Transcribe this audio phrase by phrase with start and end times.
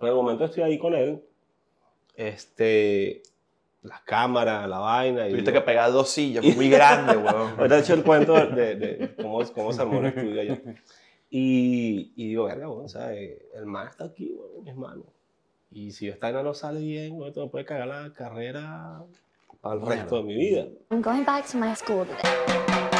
[0.00, 1.22] Pero en el momento estoy ahí con él,
[2.16, 3.22] este,
[3.82, 5.26] las cámaras, la vaina.
[5.28, 7.54] Y Tuviste yo- que pegar dos sillas, muy grande, weón.
[7.58, 10.60] Ahorita he hecho el cuento de, de cómo, cómo se armó el estudio allá.
[11.30, 15.06] Y, y digo, verga, o sea, eh, el man está aquí, en mis manos.
[15.70, 19.04] Y si esta vaina no sale bien, bueno, esto me puede cagar la carrera
[19.60, 20.66] para el resto de mi vida.
[20.90, 22.99] I'm going back to my school today.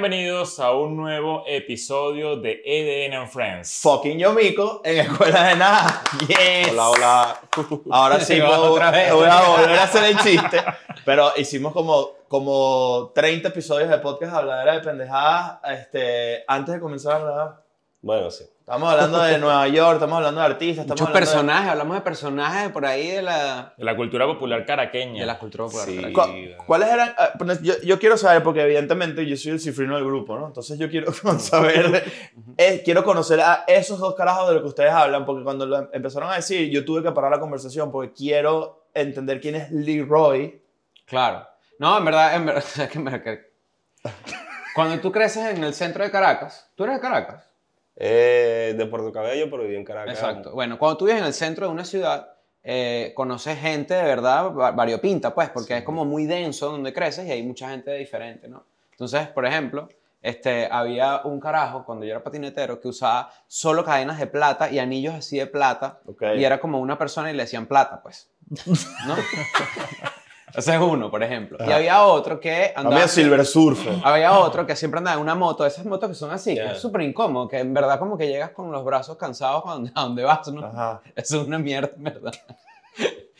[0.00, 3.80] Bienvenidos a un nuevo episodio de EDN and Friends.
[3.82, 6.04] Fucking Yomico en Escuela de Nada.
[6.28, 6.70] Yes.
[6.70, 7.40] Hola, hola.
[7.90, 9.12] Ahora sí, otra vez.
[9.12, 10.62] voy a volver a hacer el chiste.
[11.04, 17.16] Pero hicimos como, como 30 episodios de podcast habladera de pendejadas este, antes de comenzar
[17.16, 17.64] a grabar.
[18.00, 18.44] Bueno, sí.
[18.68, 21.96] Estamos hablando de Nueva York, estamos hablando de artistas, estamos Muchos hablando de- personajes, hablamos
[21.96, 25.20] de personajes por ahí de la, De la cultura popular caraqueña.
[25.22, 25.86] de la cultura popular.
[25.86, 25.96] Sí.
[25.98, 26.50] por ¿Cu- aquí.
[26.66, 27.14] ¿Cuáles eran?
[27.16, 30.48] ah, pues, Yo, yo quiero saber, porque evidentemente yo soy el cifrino del grupo, ¿no?
[30.48, 32.04] Entonces yo quiero saber,
[32.58, 35.78] eh, quiero conocer a esos dos carajos de lo que ustedes hablan, porque cuando lo
[35.78, 39.70] em- empezaron a decir, yo tuve que parar la conversación porque quiero entender quién es
[39.70, 40.62] Leroy.
[41.06, 41.48] Claro.
[41.78, 43.50] No, en verdad, en verdad, en verdad que-
[44.74, 47.47] Cuando tú creces en el centro de Caracas, ¿tú eres de Caracas?
[48.00, 50.14] Eh, de Puerto Cabello, pero viví en Caracas.
[50.14, 50.52] Exacto.
[50.52, 52.28] Bueno, cuando tú vives en el centro de una ciudad,
[52.62, 57.26] eh, conoces gente de verdad va- variopinta, pues, porque es como muy denso donde creces
[57.26, 58.64] y hay mucha gente diferente, ¿no?
[58.92, 59.88] Entonces, por ejemplo,
[60.22, 64.78] este, había un carajo cuando yo era patinetero que usaba solo cadenas de plata y
[64.78, 66.22] anillos así de plata Ok.
[66.36, 68.30] y era como una persona y le decían plata, pues.
[69.06, 69.16] ¿No?
[70.54, 71.58] Ese es uno, por ejemplo.
[71.66, 72.96] Y había otro que andaba...
[72.96, 73.94] Había Silver Surfer.
[74.02, 76.68] Había otro que siempre andaba en una moto, esas motos que son así, Ya.
[76.68, 79.70] que es súper incómodo, que en verdad como que llegas con los brazos cansados a
[79.72, 80.64] donde, a donde vas, ¿no?
[80.64, 81.00] Ajá.
[81.14, 82.32] Eso es una mierda, en verdad.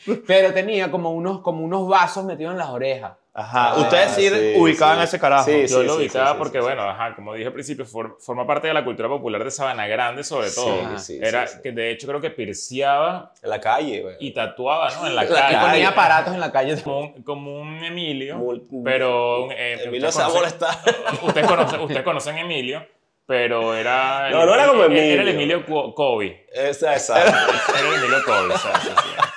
[0.27, 3.13] Pero tenía como unos, como unos vasos metidos en las orejas.
[3.31, 3.69] Ajá.
[3.71, 5.03] Ah, Ustedes sí, sí, ubicaban sí.
[5.05, 5.45] ese carajo.
[5.45, 6.63] Sí, Yo lo sí, ubicaba sí, porque, sí, sí.
[6.65, 9.87] bueno, ajá, como dije al principio, for- forma parte de la cultura popular de Sabana
[9.87, 10.97] Grande, sobre todo.
[10.97, 11.61] Sí, sí, Era sí, sí.
[11.63, 14.15] que de hecho creo que pirciaba En la calle, güey.
[14.19, 15.07] y tatuaba, ¿no?
[15.07, 15.57] En la Y calle.
[15.57, 16.81] ponía aparatos en la calle.
[16.81, 19.49] Como un, como un Emilio, Mul- pero...
[19.51, 20.77] eh, Emilio conocen- molestar.
[21.21, 22.85] Ustedes conocen, ustedes conocen a Emilio,
[23.25, 24.27] pero era...
[24.27, 25.57] el- No, no era como Era el Emilio.
[25.63, 26.45] Emilio Kobe.
[26.51, 27.29] Esa, exacto.
[27.29, 29.28] Era el Emilio Kobe, o sea, sí, sí.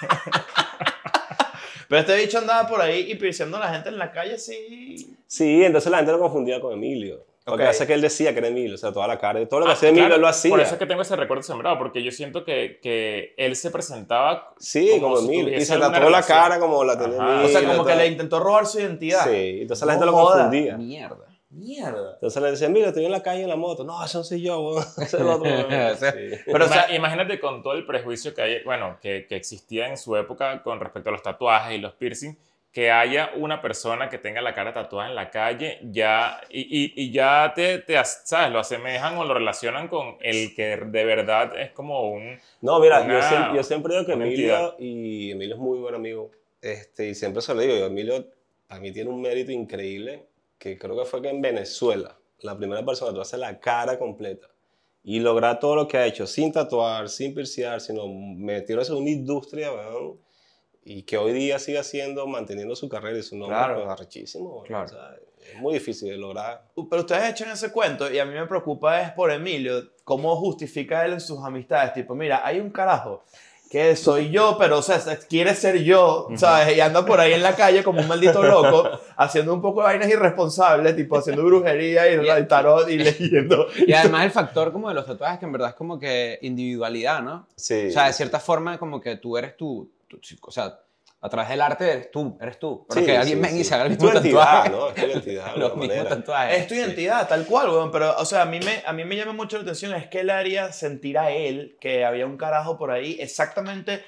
[1.92, 5.14] Pero este bicho andaba por ahí y pirciando a la gente en la calle, sí.
[5.26, 7.22] Sí, entonces la gente lo confundía con Emilio.
[7.44, 9.66] Porque hace que él decía que era Emilio, o sea, toda la cara, todo lo
[9.66, 10.48] que Ah, hacía Emilio claro, lo hacía.
[10.50, 13.70] Por eso es que tengo ese recuerdo sembrado, porque yo siento que, que él se
[13.70, 15.58] presentaba Sí, como, como si Emilio.
[15.58, 17.30] Y se tatuó la cara como la tenía Ajá.
[17.42, 17.46] Emilio.
[17.46, 19.24] O sea, como que le intentó robar su identidad.
[19.30, 20.78] Sí, entonces la gente lo confundía.
[20.78, 21.26] Mierda.
[21.52, 22.14] Mierda.
[22.14, 23.84] Entonces le decía, mira, estoy en la calle en la moto.
[23.84, 24.82] No, ese no soy yo, weón.
[24.96, 25.50] Ese es el otro.
[25.96, 26.38] Sí.
[26.46, 29.96] Pero, o sea, imagínate con todo el prejuicio que hay, bueno, que, que existía en
[29.98, 32.36] su época con respecto a los tatuajes y los piercing,
[32.72, 36.92] que haya una persona que tenga la cara tatuada en la calle ya y, y-
[36.96, 38.50] y ya te, te, ¿sabes?
[38.50, 42.38] Lo asemejan o lo relacionan con el que de verdad es como un...
[42.62, 44.74] No, mira, Una- yo, siempre, yo siempre digo que Emilio, entidad.
[44.78, 46.30] y Emilio es muy buen amigo,
[46.62, 48.24] este, y siempre se lo digo, yo, Emilio
[48.70, 50.24] a mí tiene un mérito increíble,
[50.62, 54.46] que creo que fue que en Venezuela, la primera persona hace la cara completa,
[55.02, 59.10] y lograr todo lo que ha hecho, sin tatuar, sin piercear, sino metiéndose en una
[59.10, 60.20] industria, weón,
[60.84, 63.74] y que hoy día sigue haciendo, manteniendo su carrera y su nombre, Claro.
[63.74, 64.84] pues arrechísimo, Claro.
[64.84, 65.16] o sea,
[65.52, 66.68] es muy difícil de lograr.
[66.88, 71.04] pero ustedes echan ese cuento y a mí me preocupa es por Emilio, cómo justifica
[71.04, 71.92] él en sus amistades.
[71.92, 73.24] Tipo, mira, hay un carajo
[73.72, 76.76] que soy yo, pero o sea, se- quiere ser yo, ¿sabes?
[76.76, 79.86] Y anda por ahí en la calle como un maldito loco, haciendo un poco de
[79.86, 83.66] vainas irresponsables, tipo haciendo brujería y, Y- tarot y leyendo.
[83.86, 87.22] Y además el factor como de los tatuajes, que en verdad es como que individualidad,
[87.22, 87.46] ¿no?
[87.56, 87.86] Sí.
[87.88, 90.78] O sea, de cierta forma como que tú eres tú, tú, chico, o sea,
[91.24, 92.84] a través del arte eres tú, eres tú.
[92.88, 93.64] Pero Sí, que alguien sí, venga y sí.
[93.64, 94.70] se haga el Es tu mismo identidad, tatuaje.
[94.70, 94.88] ¿no?
[94.88, 96.58] Es tu identidad, Los mismos tatuajes.
[96.58, 97.90] Es tu identidad, tal cual, weón.
[97.92, 100.20] Pero, o sea, a mí, me, a mí me llama mucho la atención es que
[100.20, 104.02] él haría sentir a él que había un carajo por ahí exactamente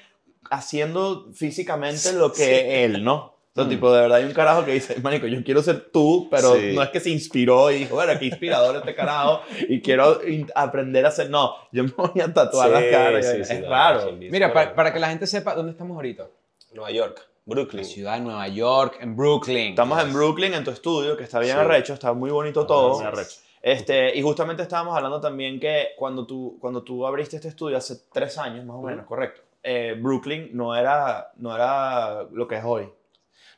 [0.51, 3.15] haciendo físicamente lo que él, ¿no?
[3.15, 3.69] O sea, Mm.
[3.69, 6.73] tipo, de verdad hay un carajo que dice, manico, yo quiero ser tú, pero Sí.
[6.75, 10.19] no es que se inspiró y dijo, bueno, qué inspirador este carajo y quiero
[10.53, 13.23] aprender a hacer, no, yo me voy a tatuar la Sí, cara.
[13.23, 14.11] sí, es sí, no, raro.
[14.11, 16.27] Mira, para, para que la gente sepa dónde estamos ahorita.
[16.75, 17.81] Nueva York, Brooklyn.
[17.83, 19.69] La ciudad de Nueva York, en Brooklyn.
[19.69, 21.59] Estamos en Brooklyn, en tu estudio, que está bien Sí.
[21.61, 22.99] arrecho, está muy bonito todo.
[22.99, 23.39] Me arrecho.
[23.61, 27.95] Este, y justamente estábamos hablando también que cuando tú, cuando tú abriste este estudio hace
[28.13, 32.63] tres años más o menos, correcto, eh, Brooklyn no era, no era lo que es
[32.63, 32.87] hoy.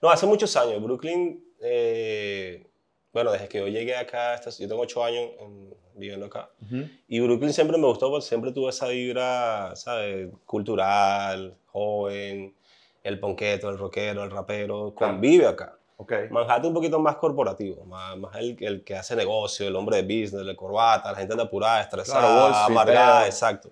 [0.01, 0.81] No, hace muchos años.
[0.81, 2.65] Brooklyn, eh,
[3.11, 6.51] bueno, desde que yo llegué acá, yo tengo ocho años en- viviendo acá.
[7.07, 10.29] Y Brooklyn siempre me gustó porque siempre tuve esa vibra, ¿sabes?
[10.45, 12.55] Cultural, joven,
[13.07, 15.73] el ponqueto, el rockero, el rapero, convive acá.
[15.99, 16.13] Ok.
[16.29, 20.03] Manhattan un poquito más corporativo, más, más el, el que hace negocio, el hombre de
[20.03, 22.19] business, de corbata, la gente anda apurada, estresada,
[22.49, 23.71] Claro, amargada, pero- exacto.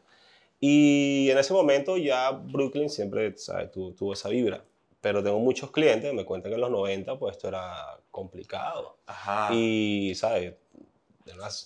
[0.60, 3.70] Y en ese momento ya Brooklyn siempre, ¿sabes?
[3.72, 4.64] Tu- tuvo esa vibra.
[5.02, 8.98] Pero tengo muchos clientes que me cuentan que en los 90 pues esto era complicado.
[9.06, 9.50] Ajá.
[9.54, 10.56] Y, ¿sabes?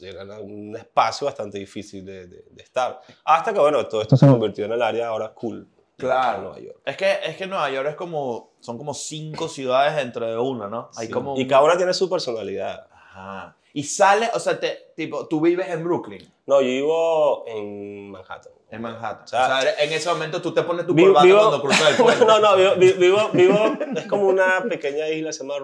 [0.01, 3.00] Era, era un espacio bastante difícil de, de- de estar.
[3.24, 5.65] Hasta que, bueno, todo esto se convirtió en el área ahora cool.
[6.00, 6.42] Claro.
[6.42, 6.78] Nueva York.
[6.86, 10.68] Es que, es que Nueva York es como, son como cinco ciudades dentro de una,
[10.68, 10.90] ¿no?
[10.98, 11.13] Hay Sí.
[11.13, 12.88] como Y un- cada una tiene su personalidad.
[12.92, 13.56] Ajá.
[13.74, 18.51] Y sale, o sea, te, tipo, tú vives en Brooklyn, No, yo vivo en Manhattan.
[18.72, 19.22] en Manhattan.
[19.22, 21.62] O O sea, sea, en ese momento tú te pones tu Vivo- corbata vivo- cuando
[21.62, 22.25] cruzas el puente.
[22.25, 25.56] no, no, vivo, vi- vivo, vivo- es como una pequeña isla, se llama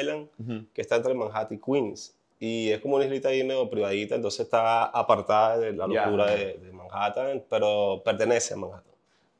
[0.00, 0.66] Island, Ujú.
[0.74, 2.14] que está entre Manhattan y Queens.
[2.38, 6.58] Y es como una islita ahí medio privadita, entonces está apartada de la locura de,
[6.58, 8.93] de Manhattan, pero pertenece a Manhattan.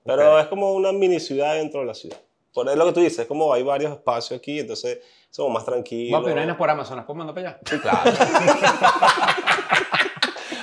[0.05, 0.41] Pero Ok.
[0.43, 2.19] es como una mini ciudad dentro de la ciudad.
[2.53, 4.99] Por eso lo que tú dices, es como hay varios espacios aquí, entonces
[5.31, 6.13] somos más tranquilos.
[6.23, 7.59] Vamos a pedir por Amazon, ¿las puedo mandar para allá?
[7.65, 8.01] Sí, claro.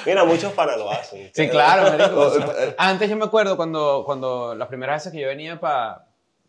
[0.05, 1.29] Mira, muchos panas lo hacen.
[1.33, 2.31] Sí, claro, marico.
[2.77, 6.07] Antes yo me acuerdo cuando, cuando las primeras veces que yo venía para...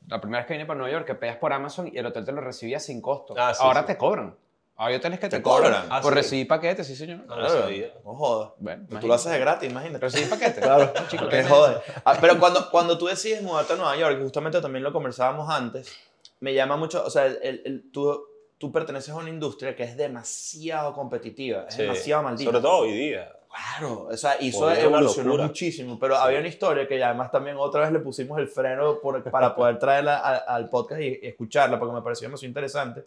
[0.09, 2.25] La primera vez que vine para Nueva York, que pegas por Amazon y el hotel
[2.25, 3.35] te lo recibía sin costo.
[3.37, 3.87] Ah, sí, Ahora sí.
[3.89, 4.35] te cobran.
[4.85, 5.87] Hay hoteles que te, ¿Te cobran, cobran?
[5.91, 6.17] Ah, por sí.
[6.19, 7.21] recibir paquetes, sí, señor.
[7.29, 7.93] Sabía.
[8.05, 8.51] No jodas.
[8.59, 10.05] Bueno, Tú lo haces de gratis, imagínate.
[10.05, 10.59] Recibir paquetes.
[10.65, 11.77] Claro, Chico, que ¿qué jode.
[12.05, 15.93] Ah, pero cuando, cuando tú decides mudarte a Nueva York, justamente también lo conversábamos antes,
[16.41, 18.21] me llama mucho, o sea, el, el- el- tú,
[18.59, 21.83] tú perteneces a una industria que es demasiado competitiva, es Sí.
[21.83, 22.51] demasiado maldita.
[22.51, 23.33] Sobre todo hoy día.
[23.55, 26.21] Claro, o sea, Joder, una evolucionó muchísimo, pero Sí.
[26.25, 29.79] había una historia que además también otra vez le pusimos el freno por- para poder
[29.79, 33.05] traerla a- al podcast y, y escucharla, porque me pareció demasiado interesante,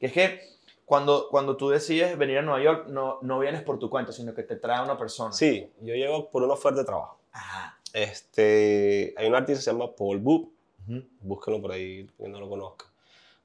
[0.00, 0.52] que es que
[0.92, 4.34] cuando, cuando tú decides venir a Nueva York, no, no vienes por tu cuenta, sino
[4.34, 5.32] que te trae una persona.
[5.32, 7.18] Sí, yo llego por una oferta de trabajo.
[7.32, 7.78] Ajá.
[7.94, 10.50] Este, hay un artista que se llama Paul Boop,
[10.86, 11.02] Ujú.
[11.22, 12.84] búsquenlo por ahí, quien no lo conozca.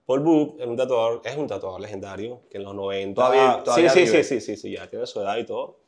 [0.06, 3.16] Paul Boop es un tatuador, es un tatuador legendario que en los 90...
[3.16, 5.80] Todavía- todavía sí, sí, sí, sí, sí, sí, ya tiene su edad y todo.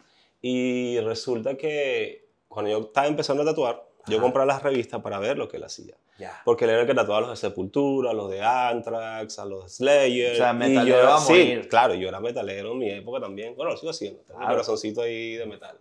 [0.42, 4.24] Y resulta que cuando yo estaba empezando a tatuar, yo Ajá.
[4.24, 5.96] compraba las revistas para ver lo que él hacía.
[6.44, 9.46] Porque él era el que tatuaba a los de Sepultura, a los de Anthrax, a
[9.46, 10.34] los de Slayer.
[10.34, 11.70] O sea, metalero yo, a Sí, morir.
[11.70, 13.56] claro, yo era metalero en mi época también.
[13.56, 14.22] Bueno, lo sigo haciendo.
[14.28, 15.78] Tengo un corazoncito ahí de metal.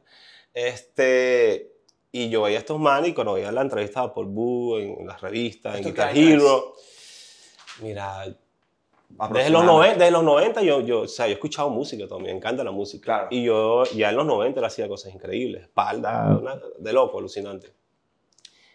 [0.54, 1.72] Este,
[2.12, 5.00] y yo veía a estos manes y cuando veía la entrevista a Paul Boo en,
[5.00, 6.74] en las revistas, en ¿Esto Guitar Hero.
[7.80, 9.66] Mira, desde los, Aproximadamente.
[9.72, 12.62] 90, desde los 90 yo, yo, o sea, yo he escuchado música también, me encanta
[12.64, 13.04] la música.
[13.04, 13.28] Claro.
[13.30, 17.72] Y yo ya en los 90 él hacía cosas increíbles, espalda, una- de loco, alucinante.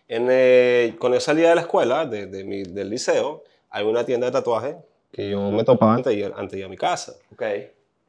[0.08, 4.06] En, eh, cuando yo salía de la escuela, de, de mi- del liceo, hay una
[4.06, 4.76] tienda de tatuajes
[5.12, 7.14] que yo me topaba antes de, ir, antes de ir a mi casa.
[7.32, 7.44] Ok.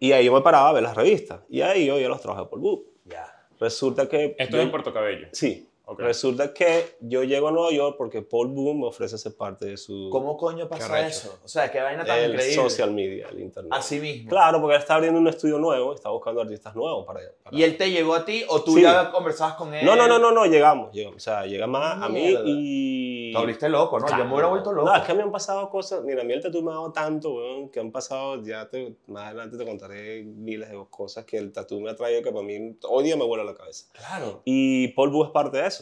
[0.01, 1.41] Y ahí yo me paraba a ver las revistas.
[1.49, 2.87] Y ahí yo ya los trabajé por Book.
[3.05, 3.27] Ya.
[3.61, 4.35] Resulta que...
[4.39, 5.29] Esto yo- es en Puerto Cabello.
[5.33, 5.69] Sí.
[5.99, 9.77] Resulta que yo llego a Nueva York porque Paul Boom me ofrece ser parte de
[9.77, 10.09] su...
[10.11, 11.39] ¿Cómo coño pasa eso?
[11.45, 12.55] O sea, qué vaina tan el increíble.
[12.55, 13.71] social media, el internet.
[13.75, 14.31] Así mismo.
[14.31, 17.21] Claro, porque él está abriendo un estudio nuevo, está buscando artistas nuevos para...
[17.43, 18.83] para- ¿Y él te llegó a ti o tú Sí.
[18.83, 19.85] ya conversabas con él?
[19.85, 21.17] No, no, no, no, no, llegamos, llegamos.
[21.17, 23.33] O sea, llega más a mí y...
[23.33, 24.07] Te volviste loco, ¿no?
[24.09, 24.51] Yo me hubiera Claro.
[24.51, 24.89] vuelto loco.
[24.89, 26.03] No, es que me han pasado cosas.
[26.05, 28.43] Mira, a mí el tatu me ha dado tanto, weón, que han pasado.
[28.43, 32.23] Ya te, más adelante te contaré miles de cosas que el tatu me ha traído
[32.23, 33.87] que para mí hoy día me vuela la cabeza.
[33.93, 34.41] Claro.
[34.45, 35.74] Y Paul Boo es parte de eso.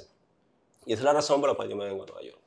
[0.87, 2.41] Y esa es la razón por la cual yo me vengo a Nueva York.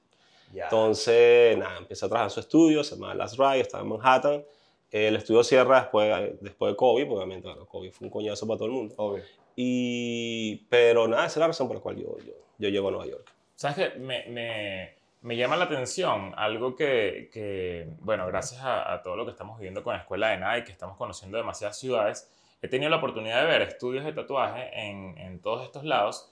[0.54, 0.66] Ya.
[0.66, 4.46] Entonces, nada, empecé a trabajar en su estudio, se llama Last Ride, estaba en Manhattan.
[4.92, 8.58] El estudio cierra después, después de COVID, porque obviamente bueno, COVID fue un coñazo para
[8.58, 8.96] todo el mundo.
[8.98, 9.24] Obvio.
[9.56, 12.92] Y, pero nada, esa es la razón por la cual yo, yo, yo llego a
[12.92, 13.32] Nueva York.
[13.56, 14.00] ¿Sabes qué?
[14.00, 19.26] Me, me, me llama la atención algo que, que bueno, gracias a, a todo lo
[19.26, 22.32] que estamos viviendo con la Escuela de Nike, que estamos conociendo demasiadas ciudades,
[22.62, 26.32] he tenido la oportunidad de ver estudios de tatuaje en, en todos estos lados,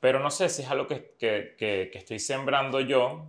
[0.00, 3.26] pero no sé si es algo que, que, que- que estoy sembrando yo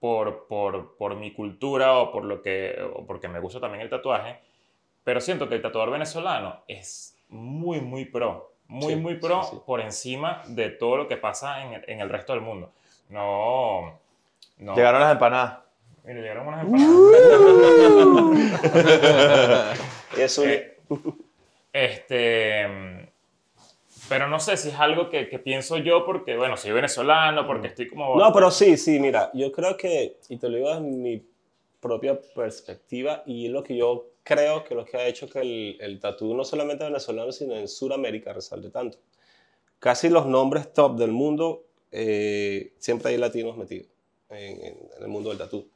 [0.00, 3.90] por, por, por mi cultura o, por lo que, o porque me gusta también el
[3.90, 4.38] tatuaje,
[5.02, 9.50] pero siento que el tatuador venezolano es muy, muy pro, muy, Sí, muy pro sí,
[9.56, 9.62] sí.
[9.66, 12.72] por encima de todo lo que pasa en el, en el resto del mundo.
[13.08, 13.98] No,
[14.58, 14.74] no.
[14.74, 15.58] Llegaron las empanadas.
[16.04, 16.94] Mira, llegaron unas empanadas.
[20.16, 20.76] Y eso, Eh,
[21.72, 23.08] este,
[24.08, 27.68] pero no sé si es algo que, que pienso yo porque, bueno, soy venezolano, porque
[27.68, 28.16] estoy como...
[28.16, 31.22] No, pero sí, sí, mira, yo creo que, y te lo digo desde mi
[31.80, 35.76] propia perspectiva, y es lo que yo creo que lo que ha hecho que el,
[35.80, 38.98] el tatú no solamente venezolano, sino en Sudamérica resalte tanto.
[39.78, 43.86] Casi los nombres top del mundo, eh, siempre hay latinos metidos
[44.30, 45.68] en, en- en el mundo del tatú.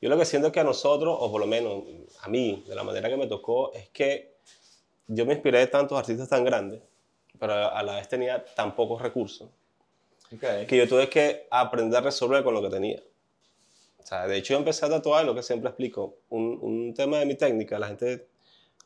[0.00, 1.82] Yo lo que siento es que a nosotros, o por lo menos
[2.22, 4.36] a mí, de la manera que me tocó, es que
[5.08, 6.80] yo me inspiré de tantos artistas tan grandes,
[7.40, 9.48] pero a la vez tenía tan pocos recursos
[10.32, 10.66] Ok.
[10.68, 13.02] que yo tuve que aprender a resolver con lo que tenía.
[13.98, 17.18] O sea, de hecho yo empecé a tatuar, lo que siempre explico, un, un tema
[17.18, 18.28] de mi técnica, la gente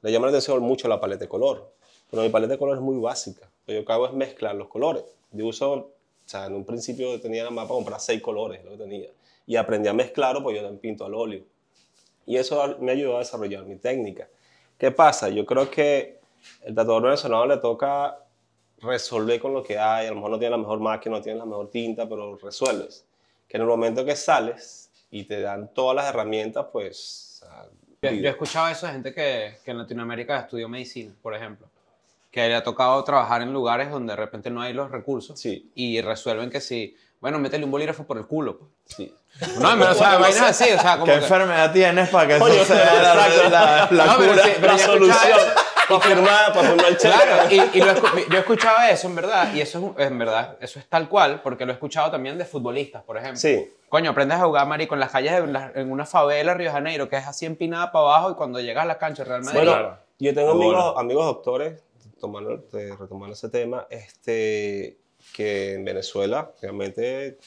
[0.00, 1.74] le llama la atención mucho la paleta de color,
[2.10, 3.50] pero mi paleta de color es muy básica.
[3.66, 5.04] Lo que hago es mezclar los colores.
[5.32, 5.92] Yo uso, o
[6.24, 9.08] sea, en un principio tenía más para comprar seis colores, lo que tenía,
[9.46, 11.42] y aprendí a mezclarlo, pues yo también pinto al óleo.
[12.26, 14.28] Y eso me ayudó a desarrollar mi técnica.
[14.78, 15.28] ¿Qué pasa?
[15.28, 16.18] Yo creo que
[16.62, 18.18] el tatuador venezolano le toca
[18.84, 20.06] resolver con lo que hay.
[20.06, 23.04] A lo mejor no tiene la mejor máquina, no tiene la mejor tinta, pero resuelves.
[23.48, 27.44] Que en el momento que sales y te dan todas las herramientas, pues...
[28.02, 31.66] Yo, yo he escuchado eso de gente que, que en Latinoamérica estudió medicina, por ejemplo.
[32.30, 35.38] Que le ha tocado trabajar en lugares donde de repente no hay los recursos.
[35.40, 35.70] Sí.
[35.74, 38.58] Y resuelven que si, bueno, métele un bolígrafo por el culo.
[38.58, 38.70] Pues.
[38.86, 39.14] sí.
[39.58, 42.36] No, pero, o sea, vainas así, o sea, como ¿Qué que- enfermedad tienes para que
[42.36, 43.14] eso sea la,
[43.48, 44.44] la, la No, pero cura?
[44.44, 45.38] sí, pero la yo he solución
[45.88, 47.14] para firmar, para firmar el cheque.
[47.14, 50.18] Claro, y, y lo escu- yo he escuchado eso en verdad, y eso es, en
[50.18, 53.38] verdad, eso es tal cual, porque lo he escuchado también de futbolistas, por ejemplo.
[53.38, 53.70] Sí.
[53.88, 56.72] Coño, aprendes a jugar, marico, en las calles, de la- en una favela, Río de
[56.72, 59.58] Janeiro, que es así empinada para abajo, y cuando llegas a la cancha Real Madrid...
[59.60, 59.98] Bueno, Claro.
[60.18, 60.70] yo tengo Bueno.
[60.72, 61.80] amigos, amigos doctores,
[62.20, 64.96] tomando, te- retomando ese tema, este,
[65.32, 67.38] que en Venezuela realmente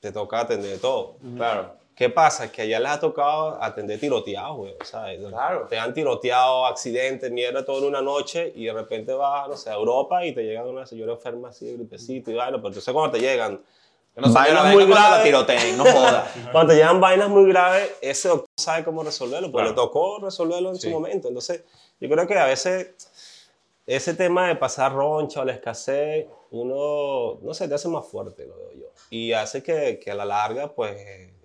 [0.00, 1.16] te toca atender todo.
[1.36, 1.76] Claro.
[2.02, 2.50] ¿Qué pasa?
[2.50, 4.74] Que allá les ha tocado atender tiroteados, güey.
[4.82, 5.20] ¿sabes?
[5.24, 5.68] Claro.
[5.68, 9.70] Te han tiroteado, accidentes, mierda, todo en una noche y de repente vas, no sé,
[9.70, 12.92] a Europa y te llegan una señora enferma así de gripecito y vaina, pero entonces
[12.92, 13.60] cuando te llegan
[14.16, 16.28] No vainas muy graves, tiroteen, no jodas.
[16.50, 19.70] cuando te llegan vainas muy graves, ese doctor sabe cómo resolverlo, porque Claro.
[19.70, 20.88] le tocó resolverlo en Sí.
[20.88, 21.28] su momento.
[21.28, 21.62] Entonces,
[22.00, 22.96] yo creo que a veces
[23.86, 28.44] ese tema de pasar roncha o la escasez, uno, no sé, te hace más fuerte,
[28.44, 28.86] lo veo yo.
[29.10, 30.96] Y hace que, que a la larga, pues,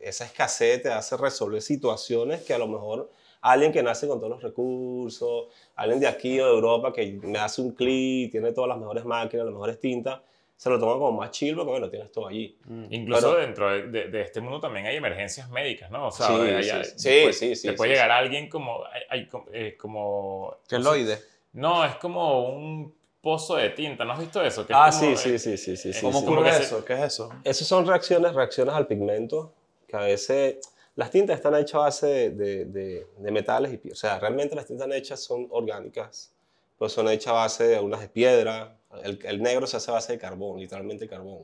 [0.09, 3.11] esa escasez te hace resolver situaciones que a lo mejor
[3.41, 5.45] alguien que nace con todos los recursos,
[5.75, 9.05] alguien de aquí o de Europa que me hace un clic, tiene todas las mejores
[9.05, 10.19] máquinas, las mejores tintas,
[10.55, 12.57] se lo toma como más chill porque, bueno, tienes todo allí.
[12.89, 16.07] Incluso Pero- dentro de, de- de este mundo también hay emergencias médicas, ¿no?
[16.07, 16.91] O sea, Sí, hay- sí, hay- sí.
[16.93, 18.83] te Sí, sí, sí, Te puede sí, llegar alguien como...
[18.85, 21.19] hay- hay como- eh, como Queloide.
[21.53, 24.65] No, es como un pozo de tinta, ¿no has visto eso?
[24.65, 25.89] Que es Ah, como, sí, eh, sí, sí, sí, sí.
[25.89, 26.25] eh, sí, ¿Cómo sí.
[26.25, 26.83] como ocurre eso?
[26.83, 27.29] ¿Qué es eso?
[27.43, 29.53] Esas son reacciones, reacciones al pigmento,
[29.87, 30.57] que a veces
[30.95, 33.99] las tintas están hechas a base de, de- de- de metales y piedras.
[33.99, 36.31] O sea, realmente las tintas hechas son orgánicas,
[36.77, 38.75] pues son hechas a base de unas de piedra.
[39.03, 41.43] El, el negro se hace a base de carbón, literalmente carbón.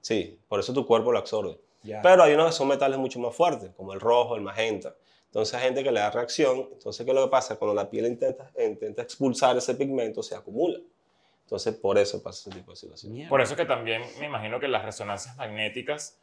[0.00, 1.58] Sí, por eso tu cuerpo lo absorbe.
[2.02, 4.94] Pero hay unos que son metales mucho más fuertes, como el rojo, el magenta.
[5.26, 6.68] Entonces hay gente que le da reacción.
[6.72, 7.56] Entonces, ¿qué es lo que pasa?
[7.56, 10.78] Cuando la piel intenta, intenta expulsar ese pigmento, se acumula.
[11.44, 13.28] Entonces, por eso pasa ese tipo de situaciones.
[13.28, 16.18] Por eso que también me imagino que las resonancias magnéticas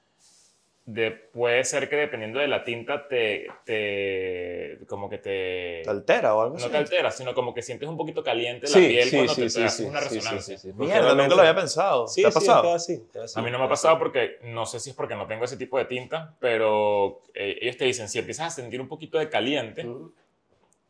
[0.85, 6.35] de, puede ser que dependiendo de la tinta te, te como que te ¿Te altera
[6.35, 6.65] o algo así?
[6.65, 9.33] no te altera, sino como que sientes un poquito caliente la Sí, piel sí, cuando
[9.33, 10.57] sí, te, sí, te haces una resonancia.
[10.57, 12.07] sí, sí, porque Mierda, nunca lo había pensado.
[12.07, 12.73] Sí, ¿Te ha sí, pasado?
[12.73, 13.03] así,
[13.35, 14.03] A mí no me ha pasado así.
[14.03, 17.77] porque no sé si es porque no tengo ese tipo de tinta, pero eh, ellos
[17.77, 19.85] te dicen, si empiezas a sentir un poquito de caliente,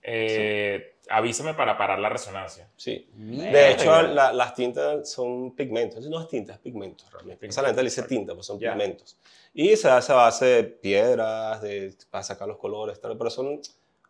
[0.03, 2.67] eh, avísame para parar la resonancia.
[2.75, 3.09] Sí.
[3.15, 3.51] Mierda.
[3.51, 6.05] De hecho, la- las tintas son pigmentos.
[6.07, 7.47] No es tinta, es pigmentos realmente.
[7.47, 8.71] Esa la gente le dice tinta, pues son Ya.
[8.73, 9.17] pigmentos.
[9.53, 13.61] Y se hace a base de piedras, de, para sacar los colores, tal, pero son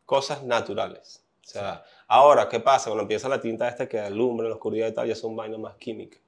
[0.06, 1.24] cosas naturales.
[1.46, 2.86] O sea, ahora, ¿qué pasa?
[2.90, 5.60] Cuando empieza la tinta esta que alumbra en la oscuridad y tal, ya son vainas
[5.60, 6.22] más químicas.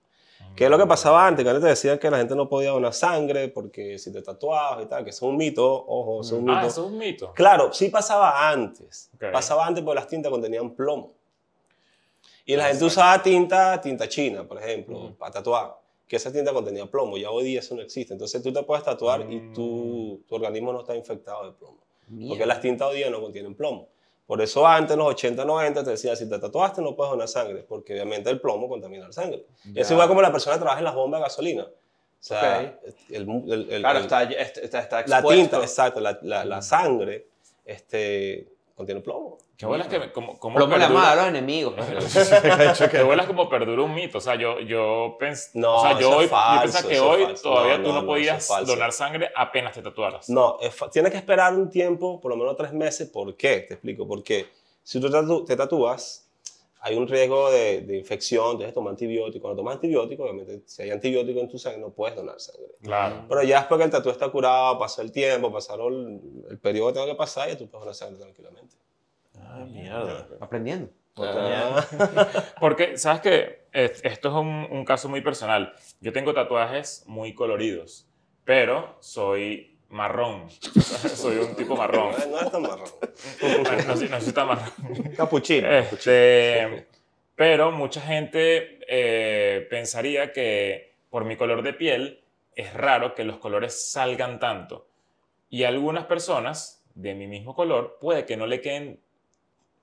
[0.56, 1.44] ¿Qué es lo que pasaba antes?
[1.44, 4.84] Que antes te decían que la gente no podía donar sangre porque si te tatuabas
[4.84, 6.58] y tal, que eso es un mito, ojo, eso es un mito.
[6.58, 7.34] Ah, eso es un mito.
[7.34, 9.12] Claro, sí pasaba antes.
[9.34, 11.12] Pasaba antes porque las tintas contenían plomo.
[12.46, 15.78] Y la gente usaba tinta, tinta china, por ejemplo, para tatuar.
[16.08, 17.18] Que esa tinta contenía plomo.
[17.18, 18.14] Ya hoy día eso no existe.
[18.14, 19.54] Entonces tú te puedes tatuar y Mm.
[19.54, 21.80] tu, tu organismo no está infectado de plomo.
[22.08, 22.30] Mierda.
[22.30, 23.88] Porque las tintas hoy día no contienen plomo.
[24.28, 27.28] Por eso antes, en los 80, 90, te decía, si te tatuaste no puedes donar
[27.28, 29.46] sangre, porque obviamente el plomo contamina la sangre.
[29.76, 31.64] Es igual como la persona que trabaja en las bombas de gasolina.
[31.64, 32.58] O sea,
[33.10, 37.28] el, el- el- Claro, está, está, está la tinta, exacto, la, la, la sangre
[37.66, 39.38] este, contiene plomo.
[39.58, 41.76] Qué bolas que como, como Plomo la perdura- mano a los enemigos.
[42.92, 44.18] Qué bolas como perdura un mito.
[44.18, 45.52] O sea, yo, yo pensé.
[45.58, 47.44] No, o sea, yo, hoy, yo falso, pensaba que hoy falso.
[47.44, 50.30] todavía No, tú no, no, podías donar sangre apenas te tatuaras.
[50.30, 50.58] No,
[50.92, 53.10] tienes que esperar un tiempo, por lo menos tres meses.
[53.10, 53.60] ¿Por qué?
[53.62, 54.08] Te explico.
[54.08, 54.48] Porque
[54.84, 56.28] si tú tatu- te tatúas,
[56.82, 59.42] hay un riesgo de, de infección, entonces tomar antibiótico.
[59.44, 62.76] Cuando tomas antibiótico, obviamente, si hay antibiótico en tu sangre, no puedes donar sangre.
[62.84, 63.24] Claro.
[63.30, 65.94] Pero ya después que el tatuaje está curado, pasó el tiempo, pasaron
[66.46, 68.76] el, el periodo que tenga que pasar, ya tú puedes donar sangre tranquilamente.
[69.46, 70.28] Ah, mierda.
[70.40, 70.90] Aprendiendo.
[71.18, 71.86] Ah.
[72.60, 73.66] Porque, ¿sabes qué?
[73.72, 75.74] Es- Esto es un, un caso muy personal.
[76.02, 78.08] Yo tengo tatuajes muy coloridos,
[78.44, 80.50] pero soy marrón.
[80.82, 82.12] soy un tipo marrón.
[82.20, 82.90] No, no es tan marrón.
[83.42, 84.72] No, no está marrón.
[85.16, 85.70] Capuchino.
[85.72, 86.88] Este,
[87.36, 92.24] pero mucha gente eh, pensaría que por mi color de piel
[92.56, 94.88] es raro que los colores salgan tanto.
[95.50, 99.00] Y algunas personas de mi mismo color puede que no le queden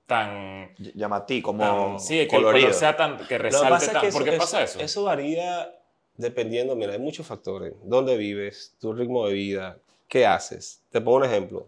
[0.05, 0.73] tan...
[0.95, 2.67] Llamatí, como tan- sí, que el colorido.
[2.67, 3.17] color sea tan...
[3.27, 4.01] que resalte pasa es tan...
[4.01, 4.79] que ¿Por qué pasa eso?
[4.79, 5.73] Eso varía
[6.17, 7.73] dependiendo, mira, hay muchos factores.
[7.83, 8.75] ¿Dónde vives?
[8.79, 9.77] Tu ritmo de vida.
[10.07, 10.81] ¿Qué haces?
[10.91, 11.67] Te pongo un ejemplo.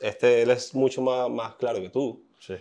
[0.00, 2.22] Este, él es mucho más, más claro que tú.
[2.38, 2.54] Sí.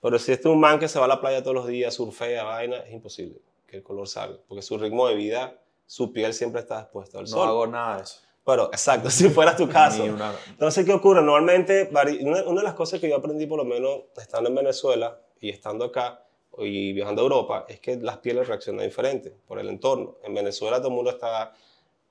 [0.00, 1.94] Pero si este es un man que se va a la playa todos los días,
[1.94, 3.36] surfea, vaina, es imposible
[3.66, 4.38] que el color salga.
[4.46, 5.54] Porque su ritmo de vida,
[5.86, 7.48] su piel siempre está expuesta al No sol.
[7.48, 8.20] hago nada de eso.
[8.44, 10.04] Pero, exacto, si fuera tu caso.
[10.04, 11.22] Entonces, ¿qué ocurre?
[11.22, 11.88] Normalmente,
[12.20, 15.86] una, de las cosas que yo aprendí, por lo menos estando en Venezuela y estando
[15.86, 16.24] acá
[16.58, 20.18] y viajando a Europa, es que las pieles reaccionan diferente por el entorno.
[20.22, 21.52] En Venezuela todo el mundo está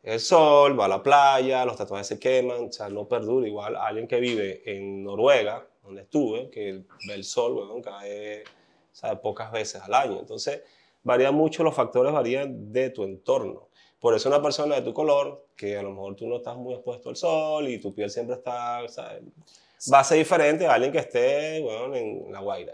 [0.02, 3.48] el sol, va a la playa, los tatuajes se queman, o sea, no perdura.
[3.48, 8.44] Igual alguien que vive en Noruega, donde estuve, que ve el sol, weón, cae
[9.22, 10.20] pocas veces al año.
[10.20, 10.62] Entonces,
[11.04, 13.70] varía mucho, los factores varían de tu entorno.
[14.04, 16.74] Por eso una persona de tu color, que a lo mejor tú no estás muy
[16.74, 19.24] expuesto al sol y tu piel siempre está, ¿sabes?
[19.94, 22.74] va a ser diferente a alguien que esté, bueno, en La Guaira.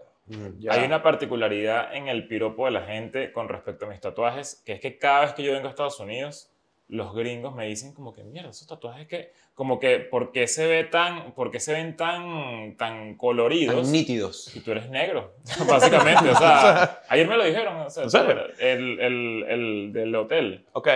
[0.57, 0.73] Ya.
[0.73, 4.73] Hay una particularidad en el piropo de la gente con respecto a mis tatuajes, que
[4.73, 6.49] es que cada vez que yo vengo a Estados Unidos,
[6.89, 10.65] los gringos me dicen como que, mierda, esos tatuajes que, como que, ¿por qué se
[10.67, 13.83] ve tan, por qué se ven tan, tan coloridos?
[13.83, 14.55] Tan nítidos.
[14.55, 15.33] Y tú eres negro,
[15.69, 16.29] básicamente.
[16.29, 18.37] O sea, ayer me lo dijeron, o sea, ¿En serio?
[18.59, 20.65] el, el, el del hotel.
[20.73, 20.87] Ok.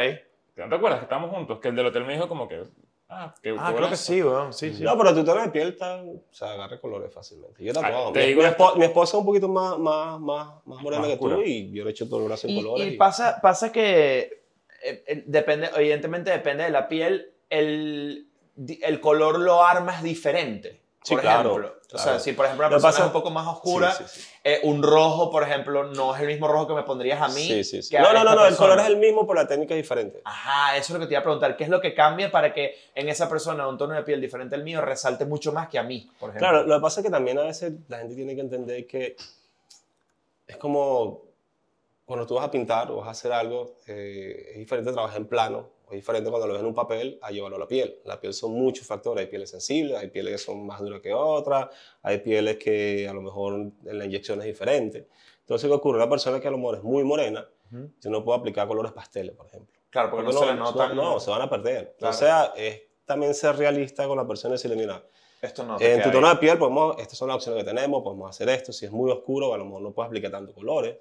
[0.55, 1.59] ¿No te acuerdas que estábamos juntos?
[1.59, 2.63] Que el del hotel me dijo como que,
[3.09, 4.53] ah, que Ah, creo que sí, weón.
[4.53, 4.83] Sí, sí.
[4.83, 7.63] No, pero tu tono de piel está, o sea, agarra colores fácilmente.
[7.63, 8.12] Yo tatuado.
[8.12, 10.81] te mi, digo mi esto- espo- mi esposa es un poquito más, más, más, más
[10.81, 12.88] morena Más que tú y yo le he hecho todo el brazo en Y, colores.
[12.88, 14.42] y y- pasa, pasa que
[14.84, 18.28] eh, eh, depende, evidentemente depende de la piel, el,
[18.82, 20.82] el color lo armas diferente.
[21.04, 21.75] Sí, por claro, ejemplo.
[21.92, 22.20] O sea, claro.
[22.22, 24.28] si por ejemplo una persona pasa- es un poco más oscura, Sí, sí, sí.
[24.46, 27.42] eh, un rojo, por ejemplo, no es el mismo rojo que me pondrías a mí.
[27.46, 27.90] Sí, sí, sí.
[27.90, 29.82] que a No, no, no, no, el color es el mismo, pero la técnica es
[29.82, 30.22] diferente.
[30.24, 31.58] Ajá, eso es lo que te iba a preguntar.
[31.58, 34.56] ¿Qué es lo que cambia para que en esa persona un tono de piel diferente
[34.56, 36.50] al mío resalte mucho más que a mí, por ejemplo?
[36.50, 39.18] Claro, lo que pasa es que también a veces la gente tiene que entender que
[40.48, 41.22] es como
[42.05, 45.28] cuando tú vas a pintar o vas a hacer algo, eh, es diferente trabajar en
[45.28, 47.99] plano, o es diferente cuando lo ves en un papel a llevarlo a la piel.
[48.06, 51.13] La piel son muchos factores, hay pieles sensibles, hay pieles que son más duras que
[51.13, 51.67] otras,
[52.01, 55.08] hay pieles que a lo mejor en la inyección es diferente.
[55.39, 55.97] Entonces, ¿qué ocurre?
[55.97, 57.89] Una persona que a lo mejor es muy morena, Ujú.
[58.01, 59.73] yo no puedo aplicar colores pasteles, por ejemplo.
[59.89, 60.95] Claro, porque, Porque no, se le notan.
[60.95, 61.95] no, se van a perder.
[61.99, 62.13] Claro.
[62.15, 65.04] O sea, es también ser realista con la persona y decirle, mira,
[65.41, 65.78] Esto no.
[65.80, 66.34] en tu tono bien.
[66.36, 68.71] de piel, podemos, estas son las opciones que tenemos, podemos hacer esto.
[68.73, 70.97] Si es muy oscuro, a lo mejor no puedes aplicar tanto colores.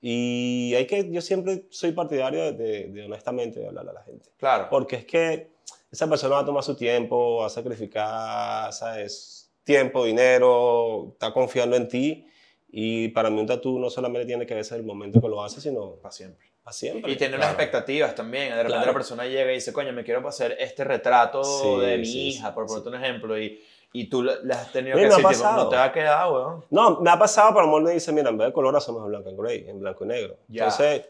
[0.00, 4.30] Y hay que, yo siempre soy partidario de, de- de honestamente hablarle a la gente.
[4.38, 4.68] Claro.
[4.70, 5.48] Porque es que
[5.90, 9.50] esa persona va a tomar su tiempo, va a sacrificar, ¿sabes?
[9.64, 12.24] Tiempo, dinero, está confiando en ti.
[12.70, 15.60] Y para mí un tatu no solamente tiene que ser el momento que lo hace,
[15.60, 16.46] sino Para siempre.
[16.62, 17.10] para siempre.
[17.12, 18.50] Y tener unas expectativas también.
[18.50, 18.86] De repente Claro.
[18.86, 22.28] la persona llega y dice, coño, me quiero hacer este retrato Sí, de mi sí,
[22.28, 23.58] hija, sí, por ponerte un ejemplo, y,
[23.92, 25.64] y tú le has tenido Sí, que me ha decir, tipo, pasado.
[25.64, 26.64] no te va a quedar, weón.
[26.70, 29.08] No, me ha pasado, pero amor me dice, mira, en vez de color hacemos en
[29.08, 30.36] blanco y gray, en blanco y negro.
[30.48, 30.64] Ya.
[30.64, 31.06] Entonces,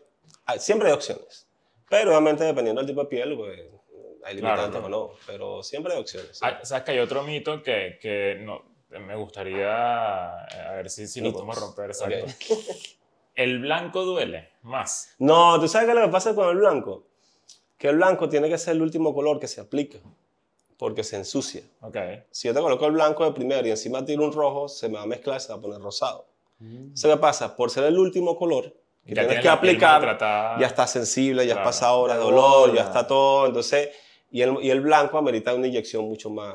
[0.47, 1.47] hay- siempre hay opciones.
[1.91, 3.61] Pero obviamente dependiendo del tipo de piel, pues
[4.25, 4.87] hay limitantes claro.
[4.87, 5.11] o no.
[5.27, 6.39] Pero siempre hay opciones.
[6.43, 11.21] Ah, ¿Sabes que hay otro mito que, que no, me gustaría a ver si, si
[11.21, 11.87] lo podemos romper?
[11.91, 12.25] Exacto.
[12.25, 12.59] Ok.
[13.35, 15.15] El blanco duele más.
[15.19, 17.07] No, ¿tú sabes qué es lo que pasa con el blanco?
[17.77, 19.99] Que el blanco tiene que ser el último color que se aplica,
[20.79, 21.63] porque se ensucia.
[21.83, 21.97] Ok.
[22.31, 24.95] Si yo te coloco el blanco de primero y encima tiro un rojo, se me
[24.95, 26.25] va a mezclar, se va a poner rosado.
[26.61, 27.55] Entonces, ¿qué pasa?
[27.57, 30.19] Por ser el último color que Ya tienes que aplicar,
[30.61, 31.69] ya está sensible, ya Claro.
[31.69, 33.47] has pasado horas de dolor, ya está todo.
[33.47, 33.91] Entonces,
[34.31, 36.55] y el, y el blanco amerita una inyección mucho más,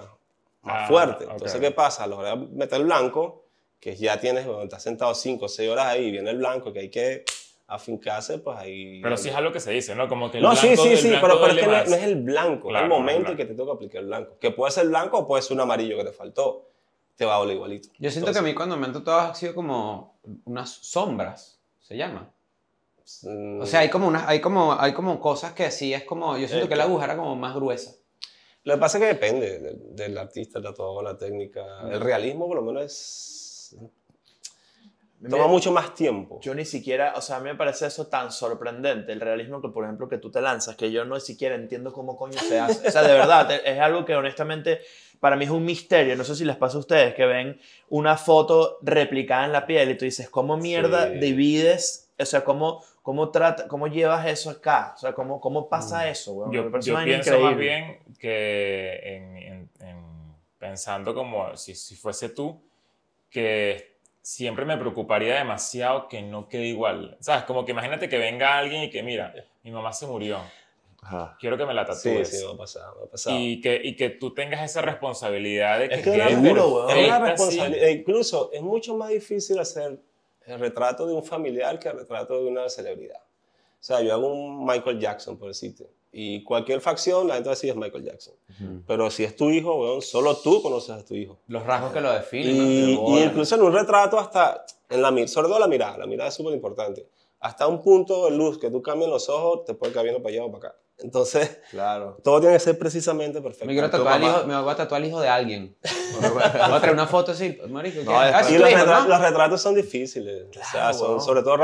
[0.62, 1.26] más Ah, fuerte.
[1.30, 2.04] Entonces, ¿qué pasa?
[2.04, 3.44] A la hora de meter el blanco,
[3.80, 6.72] que ya tienes, cuando estás sentado 5 o 6 horas ahí y viene el blanco,
[6.72, 7.26] que hay que
[7.68, 9.02] afincarse, pues ahí.
[9.02, 10.08] Pero sí es algo que se dice, ¿no?
[10.08, 12.04] Como que el No, blanco, sí, sí, el sí, pero, pero es que no, es
[12.04, 13.38] el blanco, Claro, es el momento blanco.
[13.38, 14.38] que te toca aplicar el blanco.
[14.40, 16.70] Que puede ser blanco o puede ser un amarillo que te faltó.
[17.16, 17.90] Te va a doler igualito.
[18.00, 21.96] Yo siento que a mí cuando me han tatuado ha sido como unas sombras, se
[21.96, 22.30] llama.
[23.60, 26.48] O sea, hay como, unas, hay como, hay como cosas que sí es como, yo
[26.48, 27.94] siento Eh, que la aguja era como más gruesa.
[28.64, 31.62] Lo que pasa es que depende del, del artista, el tatuador, la técnica.
[31.92, 33.76] El realismo, por lo menos, es.
[35.30, 36.40] Toma Me- mucho más tiempo.
[36.42, 39.70] Yo ni siquiera, o sea, a mí me parece eso tan sorprendente, el realismo que,
[39.70, 42.88] por ejemplo, que tú te lanzas, que yo no siquiera entiendo cómo coño se hace.
[42.88, 44.82] O sea, de verdad, es algo que honestamente
[45.20, 46.16] para mí es un misterio.
[46.18, 47.58] No sé si les pasa a ustedes que ven
[47.90, 51.20] una foto replicada en la piel y tú dices, ¿cómo mierda Sí.
[51.20, 52.12] divides?
[52.20, 54.92] O sea, ¿cómo, cómo, trata, cómo llevas eso acá?
[54.96, 56.34] O sea, ¿cómo, cómo pasa eso?
[56.34, 56.52] weón?
[56.52, 57.64] Yo, Me parece yo pienso vaina más increíble.
[57.64, 62.62] bien que en, en- en- pensando como si, si fuese tú,
[63.30, 63.93] que
[64.24, 67.18] siempre me preocuparía demasiado que no quede igual.
[67.20, 67.44] ¿Sabes?
[67.44, 70.40] Como que imagínate que venga alguien y que, mira, mi mamá se murió.
[71.06, 71.36] Ajá.
[71.38, 72.30] quiero que me la Sí, tatúes.
[72.30, 73.38] sí, me ha pasado, me ha pasado.
[73.38, 76.90] y, que, y que tú tengas esa responsabilidad de que Es que quede duro, weón.
[76.98, 77.84] es una responsabilidad.
[77.88, 80.00] E incluso es mucho más difícil hacer
[80.46, 83.20] el retrato de un familiar que el retrato de una celebridad.
[83.84, 85.86] O sea, yo hago un Michael Jackson, por decirte.
[86.14, 88.34] Y cualquier facción, la gente va a decir es Michael Jackson.
[88.88, 91.38] Pero si es tu hijo, weón, solo tú conoces a tu hijo.
[91.48, 92.56] Los rasgos que lo definen.
[92.56, 96.30] Y, incluso en un retrato hasta, en la, mi- sobre todo la mirada, la mirada
[96.30, 97.06] es súper importante.
[97.42, 100.34] Hasta un punto de luz que tú cambies los ojos, te puede caer viendo para
[100.34, 100.78] allá o para acá.
[101.04, 102.18] Entonces, Claro.
[102.24, 103.66] todo tiene que ser precisamente perfecto.
[103.66, 105.76] Me quiero Tu tatuar al hijo, me voy a tatuar al hijo de alguien.
[106.34, 108.02] voy a traer una foto así, marico.
[108.04, 109.10] No, Ah, Y los, hijo, retra- ¿no?
[109.10, 110.46] los retratos son difíciles.
[110.50, 111.58] o sea, son sobre todo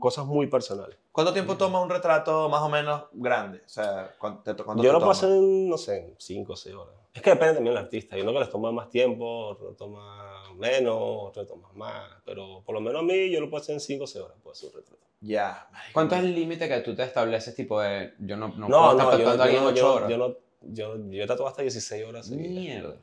[0.00, 0.96] cosas muy personales.
[1.12, 3.58] ¿Cuánto tiempo toma un retrato más o menos grande?
[3.58, 6.94] O sea, ¿cuánto, Yo lo paso en, no sé, 5 o 6 horas.
[7.12, 8.14] Es que depende también del artista.
[8.16, 12.08] Hay uno que les toma más tiempo, otro toma menos, otro toma más.
[12.24, 14.36] Pero por lo menos a mí yo lo puedo hacer en 5 o 6 horas.
[14.42, 15.02] Puedo hacer un retrato.
[15.20, 15.68] Ya.
[15.92, 18.94] ¿Cuánto es el límite que tú te estableces, tipo de, yo no, no, No, puedo
[18.94, 20.10] no, estar yo, tatuando a alguien yo, 8 yo, horas?
[20.10, 22.26] yo no, yo, yo he tatuado hasta 16 horas.
[22.26, 22.50] seguidas.
[22.52, 22.94] Mierda.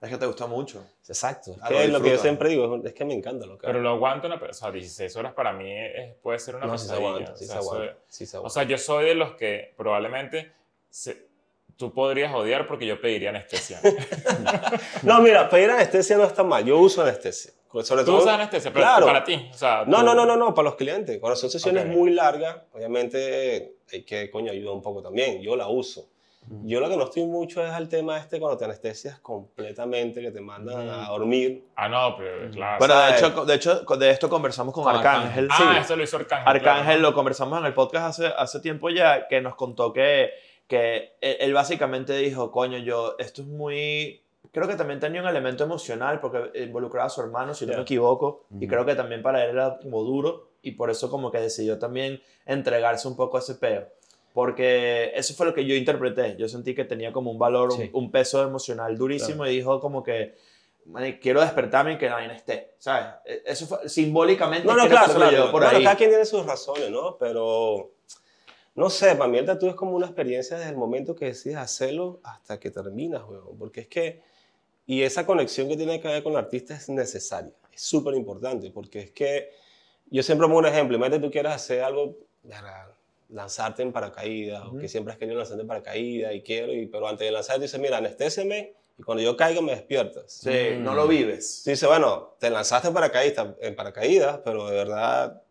[0.00, 0.84] Es que te gusta mucho.
[1.06, 1.52] Exacto.
[1.52, 3.66] Es Ah, que lo es que yo siempre digo, es que me encanta lo que
[3.68, 4.70] Pero lo aguanta una persona.
[4.70, 7.08] O sea, 16 horas para mí es- puede ser una No, si se pesadilla.
[7.10, 7.84] aguanta, o si sea, se aguanta.
[7.92, 8.54] es- sí se O aguanta.
[8.54, 10.50] sea, yo soy de los que probablemente
[10.90, 11.26] se-
[11.76, 13.80] tú podrías odiar porque yo pediría anestesia.
[15.04, 16.64] No, mira, pedir anestesia no está mal.
[16.64, 17.52] Yo uso anestesia.
[17.82, 19.06] Sobre tú todo, usas anestesia, pero Claro.
[19.06, 19.48] para ti.
[19.50, 21.18] O sea, No, tú- no, no, no, no, para los clientes.
[21.20, 21.90] Cuando son sesiones Ok.
[21.90, 25.40] muy largas, obviamente hay que, coño, ayuda un poco también.
[25.42, 26.08] Yo la uso.
[26.64, 30.32] Yo lo que no estoy mucho es al tema este cuando te anestesias completamente, que
[30.32, 31.66] te mandan a dormir.
[31.76, 32.78] Ah, no, pero claro.
[32.80, 35.46] Bueno, de hecho, de hecho, de esto conversamos con Con Arcángel.
[35.50, 35.78] ah, Sí.
[35.82, 36.48] eso lo hizo Arcángel.
[36.48, 37.00] Arcángel claro.
[37.00, 40.30] lo conversamos en el podcast hace, hace tiempo ya, que nos contó que,
[40.66, 44.20] que él, él básicamente dijo, coño, yo, esto es muy...
[44.52, 47.78] Creo que también tenía un elemento emocional porque involucraba a su hermano, si no Ya.
[47.78, 51.30] me equivoco, y creo que también para él era como duro y por eso como
[51.30, 53.88] que decidió también entregarse un poco a ese peo.
[54.34, 56.36] Porque eso fue lo que yo interpreté.
[56.38, 57.90] Yo sentí que tenía como un valor, un- Sí.
[57.92, 60.34] un, peso emocional durísimo y dijo como que,
[60.86, 62.74] "Mani, quiero despertarme y que nadie esté.
[62.78, 63.06] ¿Sabes?
[63.26, 64.66] E- Eso fue simbólicamente.
[64.66, 65.50] No, no, claro, claro.
[65.50, 65.84] por Bueno, ahí.
[65.84, 67.16] cada quien tiene sus razones, ¿no?
[67.18, 67.90] Pero,
[68.74, 71.58] no sé, para mí el tatu es como una experiencia desde el momento que decides
[71.58, 73.58] hacerlo hasta que terminas, weón.
[73.58, 74.22] Porque es que,
[74.86, 78.70] y esa conexión que tiene que haber con el artista es necesaria, es súper importante,
[78.70, 79.50] porque es que,
[80.10, 82.18] yo siempre pongo un ejemplo, imagínate tú quieres hacer algo,
[83.28, 87.08] lanzarte en paracaídas, o que siempre has querido lanzarte en paracaídas, y quiero, y, pero
[87.08, 90.32] antes de lanzarte dices, mira, anestésiame, y cuando yo caiga me despiertas.
[90.32, 91.62] Sí, no lo vives.
[91.64, 95.42] Tú dices, bueno, te lanzaste en paracaídas, en paracaídas, pero de verdad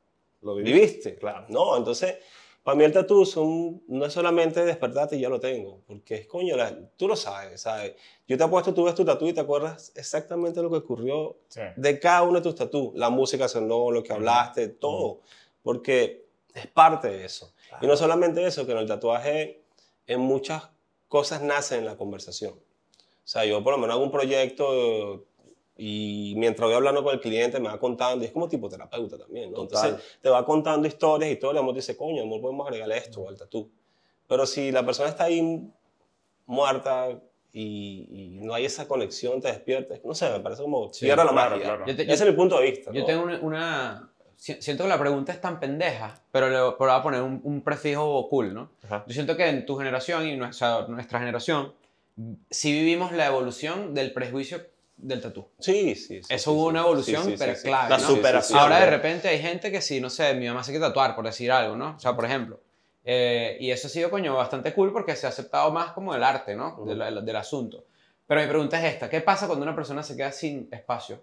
[0.42, 1.16] lo viviste.
[1.16, 1.46] Claro.
[1.50, 2.18] No, entonces,
[2.64, 6.28] para mí el tatu son, no es solamente despertarte y ya lo tengo, porque es
[6.28, 7.94] coño, la- tú lo sabes, ¿sabes?
[8.28, 11.62] Yo te apuesto, tú ves tu tatu y te acuerdas exactamente lo que ocurrió Sí.
[11.76, 15.22] de cada uno de tus tatu, la música sonó, lo que hablaste, todo,
[15.64, 17.54] porque es parte de eso.
[17.82, 19.62] Y no solamente eso, que en el tatuaje
[20.08, 20.70] en muchas
[21.08, 22.54] cosas nace en la conversación.
[22.54, 25.26] O sea, yo por lo menos hago un proyecto
[25.84, 29.18] y mientras voy hablando con el cliente me va contando, y es como tipo terapeuta
[29.18, 29.58] también, ¿no?
[29.66, 29.90] Total.
[29.90, 32.98] Entonces te va contando historias y todo, y el amor dice, coño, amor, podemos agregarle
[32.98, 33.70] esto al tatu.
[34.28, 35.68] Pero si la persona está ahí
[36.46, 37.10] muerta
[37.54, 41.24] y, y no hay esa conexión, te despiertas, no sé, me parece como Sí, cierra
[41.24, 41.66] la claro, magia.
[41.66, 41.86] claro.
[41.88, 42.92] Yo te- Ese es mi punto de vista.
[42.94, 43.06] Yo ¿no?
[43.06, 46.90] tengo una, una- si- Siento que la pregunta es tan pendeja, pero le pero voy
[47.00, 48.70] a poner un, un prefijo cool, ¿no?
[48.84, 49.04] Ajá.
[49.08, 51.74] Yo siento que en tu generación y nuestra, nuestra generación,
[52.50, 54.62] sí vivimos la evolución del prejuicio
[55.02, 55.48] del tatú.
[55.60, 56.22] Sí, sí.
[56.24, 56.70] sí, Eso sí, hubo sí.
[56.70, 58.08] una evolución, Sí, pero clave, La ¿no?
[58.08, 58.60] superación.
[58.60, 61.26] Ahora de repente hay gente que sí, no sé, mi mamá se quiere tatuar, por
[61.26, 61.96] decir algo, ¿no?
[61.96, 62.60] O sea, por ejemplo.
[63.04, 66.24] eh, y eso ha sido, coño, bastante cool porque se ha aceptado más como el
[66.24, 66.74] arte, ¿no?
[66.76, 66.86] Ujú.
[66.86, 67.86] Del- del asunto.
[68.28, 71.20] Pero mi pregunta es esta, ¿qué pasa cuando una persona se queda sin espacio?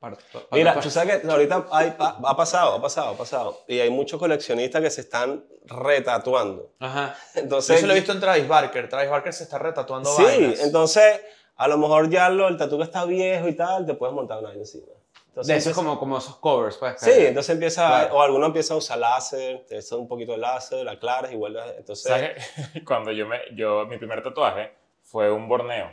[0.00, 3.60] Para, para Mira, tú sabes que ahorita hay- ha, ha pasado, ha pasado, ha pasado.
[3.68, 6.72] Y hay muchos coleccionistas que se están retatuando.
[6.80, 7.16] Ajá.
[7.34, 8.88] Yo Entonces, eso lo he visto en Travis Barker.
[8.88, 10.60] Travis Barker se está retatuando Sí, vainas.
[10.60, 11.20] entonces
[11.56, 14.38] a lo mejor ya lo, el tatu que está viejo y tal, te puedes montar
[14.38, 14.86] una vaina encima.
[15.28, 16.94] Entonces, De eso es como, como esos covers, pues.
[16.98, 18.14] Sí, entonces empieza, Claro.
[18.16, 21.36] o alguno empieza a usar láser, te echa un poquito de láser, la aclaras y
[21.36, 21.62] vuelves.
[21.76, 22.82] Entonces, ¿Sabes?
[22.86, 25.90] Cuando yo me, yo, mi primer tatuaje fue un borneo.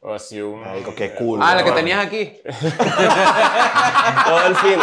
[0.00, 0.60] O así un...
[0.60, 1.40] Marico, qué cool.
[1.42, 2.38] Ah, la que tenías aquí.
[2.44, 4.78] todo el fin.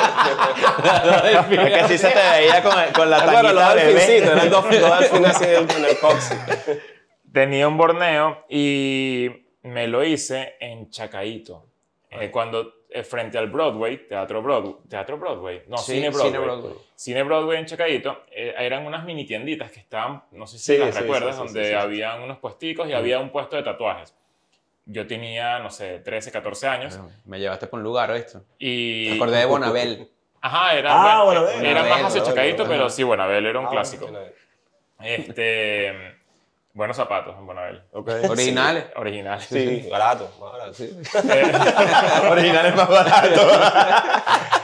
[1.52, 3.94] Es que así se te veía con, con la Bueno, los tanguita bebé.
[3.94, 6.38] delfincitos, eran dos, dos delfines así en, en el coxis.
[7.32, 11.66] Tenía un borneo y me lo hice en Chacaito.
[12.10, 16.32] Eh, cuando eh, frente al Broadway, Teatro Broadway, Teatro Broadway, no, Sí, Cine Broadway.
[16.32, 16.74] Cine Broadway.
[16.96, 20.78] Cine Broadway en Chacaito, eh, eran unas mini tienditas que estaban, no sé si Sí,
[20.78, 21.76] las sí, recuerdas, sí, sí, donde sí, sí.
[21.76, 24.16] habían unos puesticos y había un puesto de tatuajes.
[24.86, 28.40] Yo tenía, no sé, 13, 14 años Me llevaste por un lugar, ¿oíste?
[28.60, 29.08] y...
[29.12, 30.10] Me acordé de Bonabel.
[30.42, 31.66] Ajá, era, Ah, bueno, Bonabel.
[31.66, 34.08] era más hacia Chacaito, pero sí, Bonabel era un Ah, clásico.
[34.08, 34.20] bueno.
[35.02, 36.13] Este,
[36.74, 37.84] Buenos zapatos en Bonabel.
[37.94, 38.86] Originales.
[38.96, 39.46] Originales.
[39.46, 40.90] Sí, barato, más barato, sí.
[42.30, 43.60] Originales más baratos.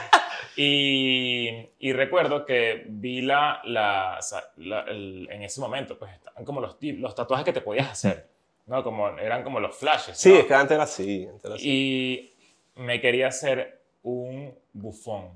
[0.56, 4.18] Y, y recuerdo que vi la, la,
[4.58, 8.26] la- el- en ese momento, pues estaban como los, los tatuajes que te podías hacer,
[8.66, 8.82] ¿no?
[8.84, 10.18] Como, eran como los flashes.
[10.18, 10.38] Sí, ¿no?
[10.40, 11.26] es que antes era así.
[11.30, 11.66] Antes era así.
[11.66, 12.34] Y
[12.82, 15.30] me quería hacer un bufón.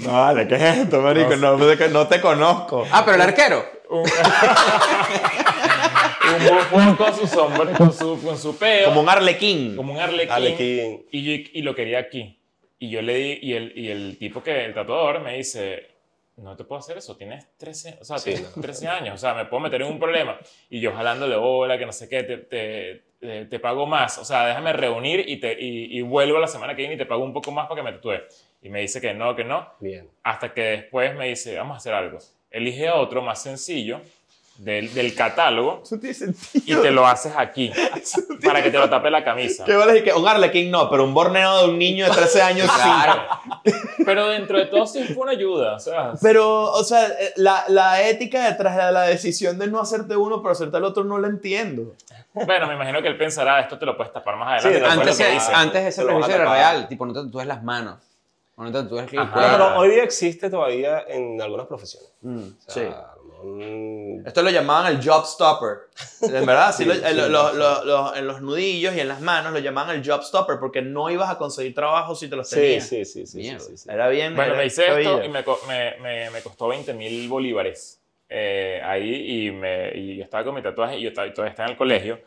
[0.00, 1.34] No, vale, ¿qué es esto, marico?
[1.34, 2.86] No, no te conozco.
[2.92, 3.64] Ah, pero el arquero.
[3.90, 4.04] Un,
[6.24, 8.86] un bufón con su sombra, con su, con su peo.
[8.88, 9.76] Como un arlequín.
[9.76, 10.32] como un arlequín.
[10.32, 11.06] Arlequín.
[11.10, 12.38] Y, yo- y lo quería aquí.
[12.78, 15.86] Y yo le di, y el, y el tipo que, el tatuador me dice,
[16.36, 18.62] no te puedo hacer eso, tienes 13, o sea, Sí, tienes no.
[18.62, 20.36] 13 años, o sea, me puedo meter en un problema.
[20.68, 24.24] Y yo jalándole bola, que no sé qué, te, te, te- te pago más, o
[24.24, 27.22] sea, déjame reunir y, te, y, y vuelvo la semana que viene y te pago
[27.22, 28.14] un poco más para que me tatúe.
[28.62, 30.08] Y me dice que no, que no, Bien.
[30.24, 32.18] hasta que después me dice, vamos a hacer algo.
[32.50, 34.00] Elige otro más sencillo
[34.58, 36.82] del, del catálogo Eso tiene y sentido.
[36.82, 37.72] te lo haces aquí,
[38.44, 39.64] para que te lo tape la camisa.
[39.64, 40.02] ¿Qué vale?
[40.04, 43.72] Que un arlequín no, pero un borneo de un niño de 13 años sí.
[44.04, 47.64] Pero dentro de todo sí fue una ayuda, o sea, Pero, o sea, eh, la,
[47.68, 51.18] la ética detrás de la decisión de no hacerte uno pero hacerte el otro no
[51.18, 51.94] la entiendo.
[52.34, 54.86] bueno, me imagino que él pensará, esto te lo puedes tapar más adelante.
[54.86, 55.52] Sí, Antes, lo que hice.
[55.54, 56.74] antes ese Te lo vas a prejuicio era tapar.
[56.74, 56.88] real.
[56.88, 57.98] Tipo, no te tatúes las manos.
[58.56, 59.30] O no te tatúes el Ajá.
[59.32, 59.66] Bueno, cuello.
[59.68, 62.10] pero hoy día existe todavía en algunas profesiones.
[62.22, 62.38] Mm.
[62.66, 63.11] O sea,
[63.42, 65.88] mm, Esto lo llamaban el job stopper.
[66.22, 69.08] En verdad, sí, Sí, lo- sí, lo- lo- lo- lo- en los nudillos y en
[69.08, 72.36] las manos lo llamaban el job stopper porque no ibas a conseguir trabajo si te
[72.36, 72.86] los tenías.
[72.86, 73.60] sí, sí, sí, sí, Mierda.
[73.60, 73.88] sí, sí.
[73.90, 74.34] Era bien.
[74.36, 78.80] Bueno, era me hice esto y me, me, me, me costó 20 mil bolívares eh,
[78.84, 81.72] ahí y, me, y yo estaba con mi tatuaje y yo estaba- todavía estaba en
[81.72, 82.18] el colegio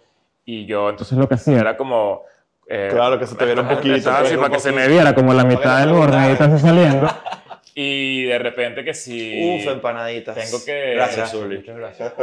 [0.45, 2.23] y yo entonces lo que hacía era como...
[2.67, 5.33] eh, Claro, que se te viera un poquito, así para que se me viera como
[5.33, 7.07] la mitad del borde ahí casi saliendo
[7.77, 9.57] y de repente que si...
[9.59, 10.33] Uf, empanaditas.
[10.35, 11.57] Tengo que- Gracias, Zuli.
[11.57, 12.13] muchas gracias.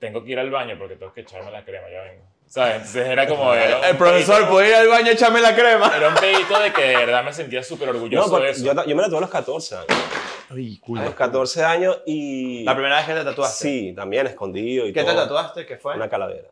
[0.00, 2.24] tengo que ir al baño porque tengo que echarme la crema, ya vengo.
[2.46, 2.76] ¿Sabes?
[2.76, 3.52] Entonces era como...
[3.52, 5.92] Era El profesor, pedito- ¿puede ir al baño a echarme la crema?
[5.94, 8.64] Era un pedito de que de verdad me sentía súper No, orgulloso porque de eso.
[8.64, 9.86] yo, yo me la tuve a los 14 años.
[10.48, 10.54] A
[11.04, 12.64] los 14 años y...
[12.64, 13.62] La primera vez que te tatuaste.
[13.68, 15.22] Sí, también escondido y ¿Qué te todo.
[15.24, 15.66] tatuaste?
[15.66, 15.94] ¿Qué fue?
[15.96, 16.48] Una calavera.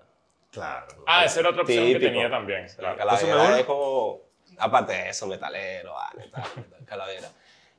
[0.50, 0.86] Claro.
[1.06, 2.10] Ah, esa era otra opción que Típico.
[2.10, 2.66] tenía también.
[2.78, 3.12] La claro.
[3.12, 4.20] Me calavera es como...
[4.58, 6.44] Aparte de eso, metalero, ah, neta,
[6.84, 7.28] calavera.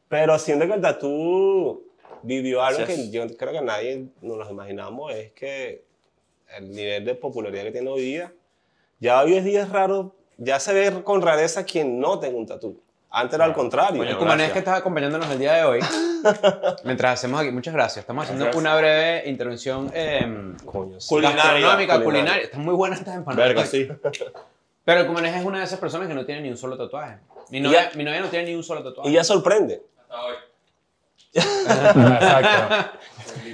[0.07, 1.83] Pero siento que el tatú
[2.21, 2.99] vivió algo Gracias.
[2.99, 5.83] que yo creo que nadie nos lo imaginamos, es que
[6.57, 8.33] el nivel de popularidad que tiene hoy día,
[8.99, 12.79] ya hoy día es raro, ya se ve con rareza quien no tenga un tatú.
[13.09, 13.97] Antes era al contrario.
[14.03, 15.79] Coño, cumanés que estás acompañándonos el día de hoy,
[16.83, 18.03] mientras hacemos aquí, muchas gracias.
[18.03, 18.61] Estamos haciendo Gracias.
[18.61, 21.07] una breve intervención eh, Coño, sí.
[21.07, 22.03] Culinaria, culinaria.
[22.03, 22.43] culinaria.
[22.43, 23.47] Están muy buenas estas empanadas.
[23.47, 23.87] Verga, sí.
[24.83, 27.19] Pero el cumanés es una de esas personas que no tiene ni un solo tatuaje.
[27.51, 29.09] Mi novia, mi novia no tiene ni un solo tatuaje.
[29.09, 29.81] Y ya sorprende.
[31.33, 32.99] Exacto.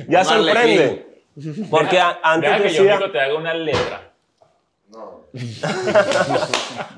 [0.08, 1.24] Ya sorprende.
[1.70, 2.74] Porque a- antes Deja tú que
[3.06, 4.08] yo te haga una letra.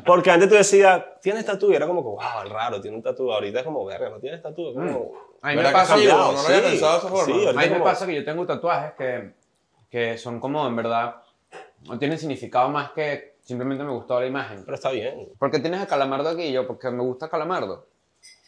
[0.06, 3.32] porque antes tú decías, tienes tatú y era como que, wow, raro, tiene un tatú.
[3.32, 4.70] Ahorita es como, verga, no tienes tatú.
[4.70, 6.06] Es como, A mí me ¿Verdad que pasa, sí?
[6.06, 7.26] yo- no lo había pensado de esa forma.
[7.26, 9.34] Sí, a mí me como- pasa que yo tengo tatuajes que,
[9.90, 11.16] que son como, en verdad,
[11.88, 14.64] no tienen significado más que simplemente me gustó la imagen.
[14.64, 15.30] Pero está bien.
[15.38, 17.86] Porque tienes a Calamardo aquí y yo, porque me gusta Calamardo.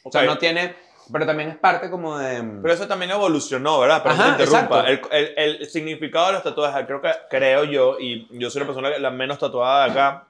[0.04, 0.74] O sea, no tiene,
[1.12, 2.42] pero también es parte como de...
[2.62, 4.02] Pero eso también evolucionó, ¿verdad?
[4.04, 4.90] Pero Ajá, te interrumpa.
[4.90, 8.66] El, el- el significado de los tatuajes, creo que creo yo, y yo soy la
[8.68, 10.28] persona la menos tatuada de acá,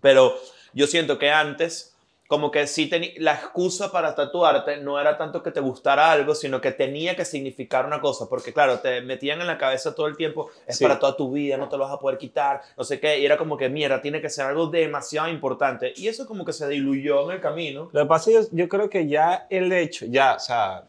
[0.00, 0.34] pero
[0.72, 1.93] yo siento que antes,
[2.34, 6.60] como que sí la excusa para tatuarte no era tanto que te gustara algo, sino
[6.60, 10.16] que tenía que significar una cosa, porque claro, te metían en la cabeza todo el
[10.16, 10.84] tiempo, es Sí.
[10.84, 13.24] para toda tu vida, no te lo vas a poder quitar, no sé qué, y
[13.24, 16.66] era como que mierda, tiene que ser algo demasiado importante, y eso como que se
[16.66, 17.88] diluyó en el camino.
[17.92, 20.82] Lo que pasa es yo, yo creo que ya el hecho, ya, o sea,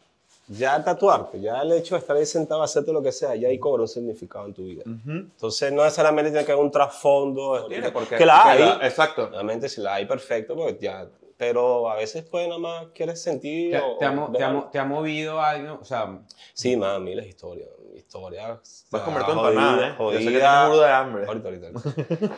[0.48, 3.48] ya tatuarte, ya el hecho de estar ahí sentado a hacerte lo que sea, ya
[3.48, 4.82] ahí cobra un significado en tu vida.
[4.84, 7.66] Entonces, no necesariamente tiene que haber un trasfondo.
[7.66, 8.16] Tiene por qué.
[8.16, 8.62] Que la hay.
[8.64, 9.24] Porque Exacto.
[9.24, 11.06] Obviamente, si la hay, perfecto, pues ya.
[11.38, 13.72] Pero a veces, pues, nada más quieres sentir.
[13.72, 15.78] ¿Te, o- te ha, te ha te ha movido algo?
[15.80, 16.20] O sea,
[16.54, 17.68] Sí, más, miles de historias.
[17.94, 18.86] Historias.
[18.90, 19.94] Puedes comer tu jodidas, empanada, ¿eh?
[19.98, 20.78] Yo sé que jodidas.
[20.80, 21.26] de hambre.
[21.26, 21.70] Ahorita, ahorita.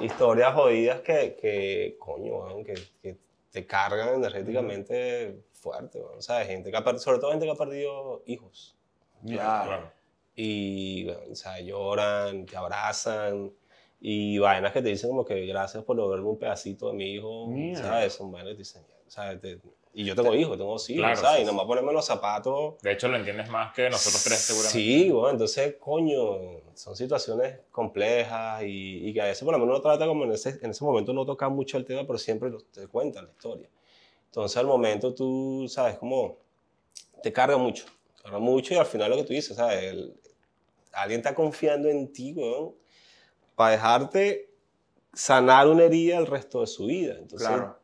[0.04, 3.16] Historias jodidas que, que coño, weón, que, que
[3.50, 6.18] te cargan energéticamente fuerte, weón.
[6.18, 8.76] O sea, gente que ha perdido, sobre todo gente que ha perdido hijos.
[9.26, 9.90] Claro.
[10.34, 13.52] Y, weón, o sea, lloran, te abrazan.
[14.00, 17.46] Y vainas que te dicen como que gracias por lograrme un pedacito de mi hijo.
[17.76, 18.12] ¿sabes?
[18.12, 19.40] Son vainas que dicen, ¿sabes?
[19.40, 19.58] Te-
[19.94, 21.37] y yo tengo hijos, tengo hijos, Claro, ¿sabes?
[21.38, 24.78] sí, y nomás ponerme los zapatos De hecho, lo entiendes más que nosotros tres, seguramente.
[24.78, 29.74] Sí, bueno, entonces, coño, son situaciones complejas y, y que a veces por lo menos
[29.74, 32.52] uno trata como en ese, en ese momento no toca mucho el tema, pero siempre
[32.72, 33.68] te cuentan la historia.
[34.26, 36.37] Entonces al momento tú, sabes, como
[37.22, 39.82] te carga mucho, te carga mucho y al final lo que tú dices, ¿sabes?
[39.82, 40.14] El-
[40.92, 42.74] alguien está confiando en ti, weón,
[43.59, 44.51] para dejarte
[45.12, 47.14] sanar una herida el resto de su vida.
[47.18, 47.77] Entonces, Claro.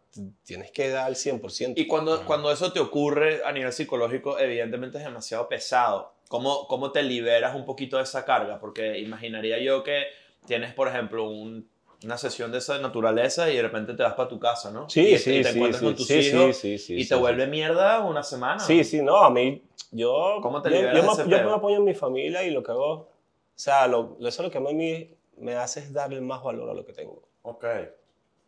[0.44, 1.74] tienes que dar el 100%.
[1.80, 6.12] Y cuando, cuando eso te ocurre a nivel psicológico, evidentemente es demasiado pesado.
[6.28, 8.60] ¿Cómo, ¿Cómo te liberas un poquito de esa carga?
[8.60, 10.04] Porque imaginaría yo que
[10.46, 11.68] tienes, por ejemplo, un-
[12.04, 14.88] una sesión de esa naturaleza y de repente te vas para tu casa, ¿no?
[14.88, 16.94] Sí, y, sí, y te sí, encuentras sí, con tus sí, sí, hijos sí, sí,
[16.94, 17.20] y sí, te sí.
[17.20, 18.60] vuelve mierda una semana.
[18.60, 19.60] Sí, sí, no, a mí,
[19.90, 22.50] yo, ¿Cómo te yo, liberas yo de me, yo me apoyo en mi familia y
[22.52, 23.08] lo que hago, o
[23.56, 26.74] sea, lo, eso es lo que a mí me hace es darle más valor a
[26.74, 27.22] lo que tengo.
[27.42, 27.64] Ok.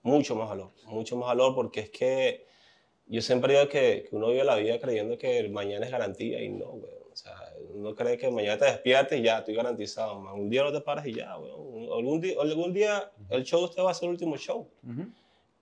[0.03, 2.47] Mucho más valor, mucho más valor porque es que
[3.07, 6.43] yo siempre digo que, que uno vive la vida creyendo que el mañana es garantía
[6.43, 6.93] y no, güey.
[7.13, 7.35] O sea,
[7.73, 10.21] uno cree que mañana te despiertes y ya, estoy garantizado.
[10.21, 10.35] man.
[10.35, 11.51] Un día no te paras y ya, güey.
[11.91, 14.69] Algún día, algún día el show usted va a ser el último show.
[14.83, 15.07] Ujú.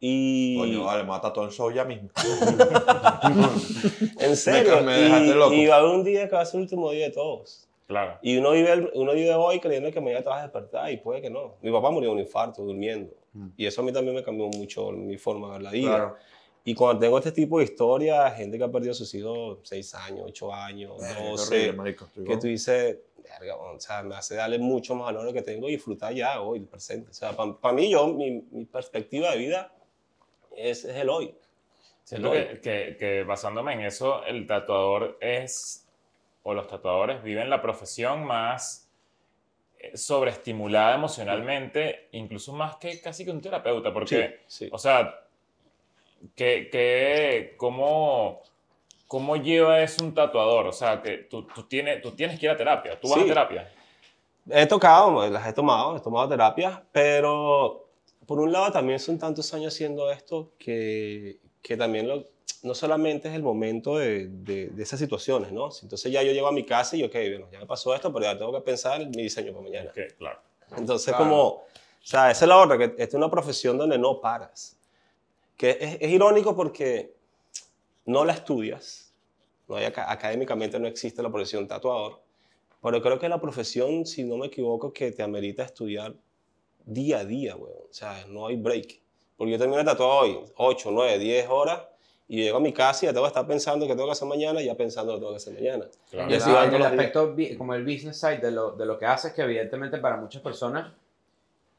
[0.00, 0.56] Y...
[0.58, 2.10] Coño, vale, mata todo el show ya mismo.
[4.18, 4.82] En serio.
[4.82, 5.54] me dejaste y, loco.
[5.54, 7.68] y va a haber un día que va a ser el último día de todos.
[7.86, 8.18] Claro.
[8.22, 11.20] Y uno vive, uno vive hoy creyendo que mañana te vas a despertar y puede
[11.20, 11.56] que no.
[11.60, 13.12] Mi papá murió de un infarto durmiendo.
[13.56, 15.96] Y eso a mí también me cambió mucho mi forma de ver la vida.
[15.96, 16.16] Claro.
[16.66, 19.94] Y cuando tengo este tipo de historias, gente que ha perdido a sus hijos 6
[19.96, 22.04] años, 8 años, Qué 12, horrible, marico.
[22.06, 25.32] Estoy que tú dices, verga, o sea, me hace darle mucho más valor a lo
[25.34, 27.10] que tengo y disfrutar ya hoy, el presente.
[27.10, 29.74] O sea, para mí, yo, mi, mi perspectiva de vida
[30.56, 31.34] es, es el hoy.
[32.02, 35.83] Siento que, que, que basándome en eso, el tatuador es,
[36.44, 38.88] o los tatuadores viven la profesión más
[39.78, 44.68] eh, sobreestimulada emocionalmente, incluso más que casi que un terapeuta, porque, Sí, sí.
[44.72, 45.20] o sea,
[46.34, 48.42] que, que, ¿cómo,
[49.06, 50.66] ¿cómo lleva eso un tatuador?
[50.66, 53.24] O sea, que tú, tú, tienes, tú tienes que ir a terapia, tú vas Sí.
[53.24, 53.72] a terapia.
[54.50, 57.88] He tocado, las he tomado, he tomado terapias, pero
[58.26, 62.24] por un lado también son tantos años haciendo esto que, que también lo-
[62.64, 65.68] no solamente es el momento de, de, de esas situaciones, ¿no?
[65.82, 68.24] Entonces ya yo llego a mi casa y, ok, bueno, ya me pasó esto, pero
[68.24, 69.92] ya tengo que pensar en mi diseño para mañana.
[69.92, 70.40] Que, claro.
[70.76, 71.24] Entonces, Claro.
[71.30, 71.66] como, o
[72.02, 74.78] sea, esa es la otra, que esta es una profesión donde no paras.
[75.58, 77.14] Que es, es irónico porque
[78.06, 79.12] no la estudias,
[79.68, 82.20] no hay académicamente no existe la profesión tatuador,
[82.82, 86.14] pero creo que la profesión, si no me equivoco, que te amerita estudiar
[86.86, 87.76] día a día, weón.
[87.90, 89.00] O sea, no hay break.
[89.36, 91.80] Porque yo termino de tatuar hoy 8, 9, 10 horas
[92.26, 94.26] y llego a mi casa y ya tengo que estar pensando que tengo que hacer
[94.26, 95.86] mañana y ya pensando lo que tengo que hacer mañana.
[96.10, 96.30] claro.
[96.30, 98.86] Y así van en todos el los aspecto, como el business side de lo, de
[98.86, 100.92] lo que haces, que evidentemente para muchas personas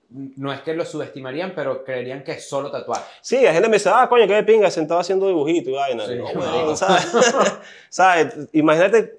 [0.10, 3.02] no es que lo subestimarían, pero creerían que es solo tatuar.
[3.22, 6.06] Sí, la gente me dice, ah, coño, qué de pinga, sentado haciendo dibujitos y vaina.
[6.06, 7.08] Sí, no, weón, ¿sabes?
[7.90, 8.36] ¿Sabes?
[8.54, 9.16] Imagínate,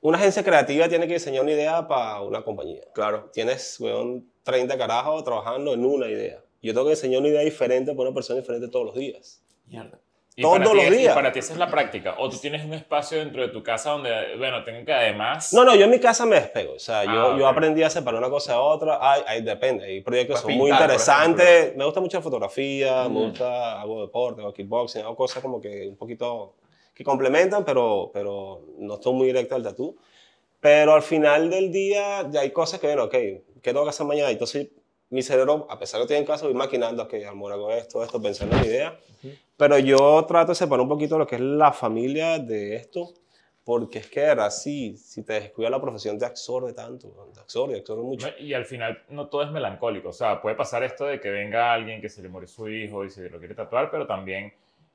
[0.00, 2.82] una agencia creativa tiene que diseñar una idea para una compañía.
[2.94, 3.30] Claro.
[3.32, 6.40] Tienes, weón, 30 carajos trabajando en una idea.
[6.62, 9.42] Yo tengo que diseñar una idea diferente para una persona diferente todos los días.
[9.66, 9.98] Mierda.
[10.42, 11.14] Todos ti los es- y días.
[11.14, 12.14] para ti esa es la práctica.
[12.18, 15.52] O tú tienes un espacio dentro de tu casa donde, bueno, tengo que además...
[15.52, 16.74] No, no, yo en mi casa me despego.
[16.74, 17.52] O sea, yo, Ah, yo ok.
[17.52, 18.98] aprendí a separar una cosa de otra.
[19.00, 19.84] Hay, hay- depende.
[19.86, 21.76] Hay proyectos que Puedes son muy pintar, por interesantes.
[21.76, 23.28] Me gusta mucho la fotografía, me Mm.
[23.30, 26.54] gusta, hago deporte, hago kickboxing, hago cosas como que un poquito
[26.94, 29.96] que complementan, pero, pero no estoy muy directo al tatú.
[30.60, 34.04] Pero al final del día ya hay cosas que, bueno, ok, ¿qué tengo que hacer
[34.06, 34.30] mañana?
[34.30, 34.68] Entonces
[35.10, 38.02] mi cerebro, a pesar de que estoy en casa, voy maquinando, que amor, hago esto,
[38.02, 38.98] esto, pensando en mi idea.
[39.56, 43.14] Pero yo trato de separar un poquito lo que es la familia de esto,
[43.64, 47.40] porque es que, de verdad, si, si te descuida la profesión, te absorbe tanto, te
[47.40, 48.28] absorbe, te absorbe mucho.
[48.38, 50.10] Y al final no todo es melancólico.
[50.10, 53.04] O sea, puede pasar esto de que venga alguien que se le murió su hijo
[53.04, 54.52] y se lo quiere tatuar, pero también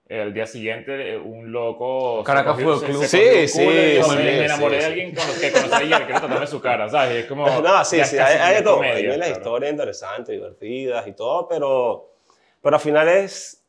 [0.09, 2.23] al día siguiente eh, un loco...
[2.23, 3.03] Caracas Fútbol Club.
[3.05, 6.47] Sí, sí, dijo, sí, me, enamoré de alguien con los que conocí ayer, quiero tatuarme
[6.47, 7.15] su cara, ¿sabes?
[7.15, 7.47] Y es como...
[7.61, 8.75] No, sí, sí, hay, hay de todo.
[8.75, 9.41] comedia, hay las claro.
[9.41, 12.11] historias interesantes, divertidas y todo, pero,
[12.61, 13.63] pero al final es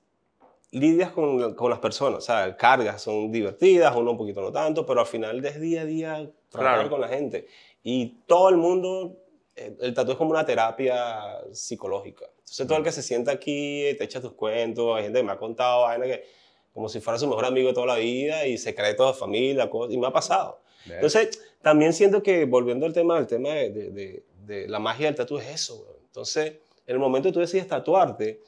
[0.72, 4.84] lidias con, con las personas, o sea, cargas son divertidas, uno un poquito no tanto,
[4.84, 6.90] pero al final es día a día tratar Claro.
[6.90, 7.46] con la gente.
[7.84, 9.16] Y todo el mundo,
[9.56, 12.26] el tatu es como una terapia psicológica.
[12.38, 15.32] Entonces todo el que se sienta aquí te echa tus cuentos, hay gente que me
[15.32, 16.24] ha contado vaina que
[16.72, 19.94] como si fuera su mejor amigo de toda la vida y secretos de familia, cosas,
[19.94, 20.60] y me ha pasado.
[20.96, 25.06] Entonces, también siento que, volviendo al tema, el tema de, de- de- de la magia
[25.06, 25.76] del tatu es eso.
[25.82, 25.96] weón.
[26.06, 26.46] Entonces,
[26.86, 28.40] en el momento que tú decides tatuarte,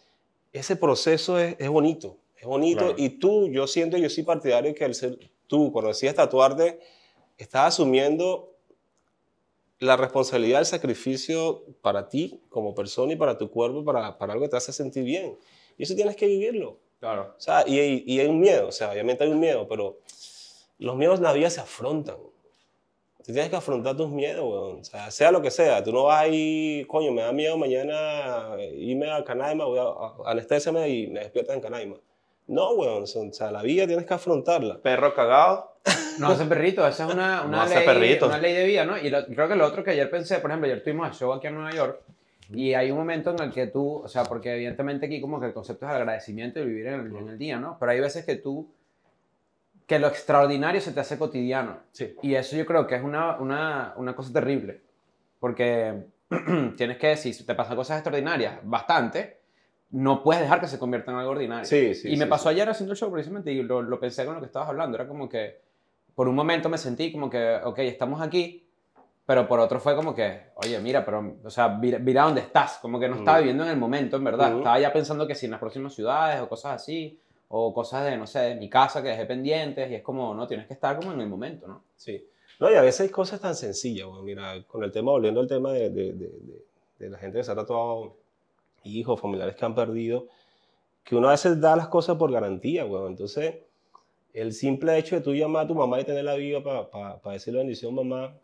[0.52, 2.16] ese proceso es, es bonito.
[2.36, 2.80] Es bonito.
[2.80, 2.94] Claro.
[2.98, 6.80] Y tú, yo siento, yo soy partidario que el ser, tú, cuando decides tatuarte,
[7.38, 8.55] estás asumiendo
[9.78, 14.44] la responsabilidad del sacrificio para ti como persona y para tu cuerpo, para, para algo
[14.44, 15.36] que te hace sentir bien.
[15.76, 16.78] Y eso tienes que vivirlo.
[16.98, 17.34] Claro.
[17.36, 19.98] O sea, y, hay- y hay un miedo, o sea, obviamente hay un miedo, pero
[20.78, 22.16] los miedos en la vida se afrontan.
[23.18, 24.80] Tú tienes que afrontar tus miedos, weón.
[24.80, 25.82] O sea, sea lo que sea.
[25.82, 30.88] Tú no vas ahí, coño, me da miedo mañana irme a Canaima, voy a, a
[30.88, 31.96] y me despiertas en Canaima.
[32.48, 33.02] No, weón.
[33.04, 34.78] O sea, la vida tienes que afrontarla.
[34.78, 35.74] Perro cagado.
[36.18, 38.96] No hace perrito, esa es una, No una, hace ley, una ley de vida, ¿no?
[38.98, 41.32] Y lo- creo que lo otro que ayer pensé, por ejemplo, ayer tuvimos el show
[41.32, 42.00] aquí en Nueva York
[42.50, 45.46] Y hay un momento en el que tú, o sea, porque evidentemente aquí como que
[45.46, 47.76] el concepto es el agradecimiento y vivir en el, en el día, ¿no?
[47.78, 48.68] Pero hay veces que tú,
[49.86, 51.78] que lo extraordinario se te hace cotidiano.
[51.92, 52.16] Sí.
[52.22, 54.80] Y eso yo creo que es una, una, una cosa terrible.
[55.38, 56.04] Porque
[56.76, 59.38] tienes que, si te pasan cosas extraordinarias, bastante,
[59.90, 61.64] no puedes dejar que se convierta en algo ordinario.
[61.64, 64.24] Sí, sí, y me sí, pasó ayer haciendo el show precisamente y lo, lo pensé
[64.24, 64.96] con lo que estabas hablando.
[64.96, 65.60] Era como que,
[66.14, 68.66] por un momento me sentí como que, ok, estamos aquí,
[69.24, 72.78] pero por otro fue como que, oye, mira, pero, o sea, mira, mira dónde estás.
[72.78, 73.42] Como que no estaba Ujú.
[73.44, 74.48] viviendo en el momento, en verdad.
[74.50, 74.58] Ujú.
[74.58, 77.18] Estaba ya pensando que si en las próximas ciudades o cosas así,
[77.48, 80.46] o cosas de, no sé, de mi casa que dejé pendientes, y es como, no,
[80.46, 81.84] tienes que estar como en el momento, ¿no?
[81.96, 82.24] Sí.
[82.58, 85.46] No, y a veces hay cosas tan sencillas, bueno, mira, con el tema, volviendo al
[85.46, 86.64] tema de, de, de, de-
[86.98, 88.16] de la gente que se ha tatuado,
[88.86, 90.26] hijos, familiares que han perdido,
[91.04, 93.08] que uno a veces da las cosas por garantía, weón.
[93.12, 93.54] Entonces,
[94.32, 97.58] el simple hecho de tú llamar a tu mamá y tener la vida para decirle
[97.60, 98.34] bendición, mamá,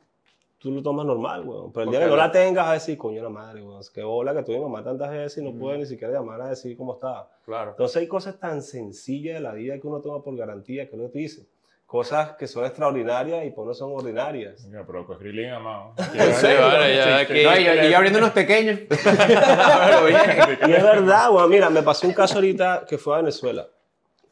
[0.59, 1.73] tú lo tomas normal, weón.
[1.73, 4.33] Pero el día que no la- tengas, a decir, coño, la madre, weón, qué bola
[4.35, 6.95] que tuve mi mamá tantas veces y no pude ni siquiera llamar a decir cómo
[6.95, 7.29] estaba.
[7.45, 7.73] Claro.
[7.73, 11.09] Entonces hay cosas tan sencillas de la vida que uno toma por garantía, que uno
[11.09, 11.47] te dice.
[11.93, 14.65] Cosas que son extraordinarias y por no son ordinarias.
[14.65, 15.93] Mira, pero con Krillin, amado.
[15.99, 18.81] Sí, vale, ya aquí- No, y, yo, yo abriendo unos pequeños.
[18.89, 23.67] Y es verdad, bueno, mira, me pasó un caso ahorita que fue a Venezuela.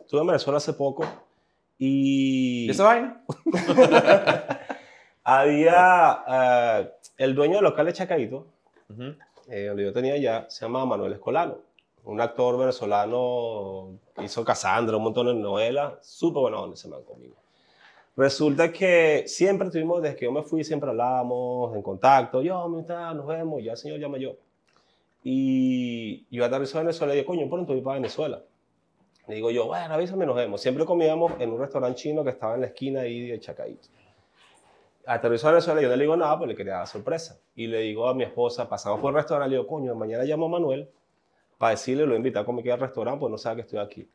[0.01, 1.05] Estuve en Venezuela hace poco
[1.79, 3.21] y ¿Y esa vaina?
[5.25, 8.47] había eh, el dueño del local de Chacaito,
[8.89, 9.15] Ujú.
[9.49, 11.59] eh, donde yo tenía ya, se llama Manuel Escolano.
[12.05, 17.03] Un actor venezolano que hizo Cassandra, un montón de novelas, súper bueno donde se man
[17.05, 17.35] conmigo.
[18.17, 22.43] Resulta que siempre estuvimos, desde que yo me fui, siempre hablábamos en contacto.
[22.43, 23.15] Yo, ¿cómo está?
[23.15, 23.63] Nos vemos.
[23.63, 24.37] Ya el señor llama yo.
[25.23, 28.43] Y yo aterrizo a Venezuela y digo, coño, pronto voy para Venezuela.
[29.29, 30.61] Le digo yo, bueno, avísame, nos vemos.
[30.61, 33.89] Siempre comíamos en un restaurante chino que estaba en la esquina ahí de Chacaito.
[35.07, 37.39] Aterrizó a Venezuela y yo no le digo nada, pues le quería dar sorpresa.
[37.55, 40.47] Y le digo a mi esposa, pasamos por el restaurante, le digo, coño, mañana llamo
[40.47, 40.89] a Manuel
[41.59, 44.09] para decirle, lo voy a comer al restaurante, pues no sabe que estoy aquí.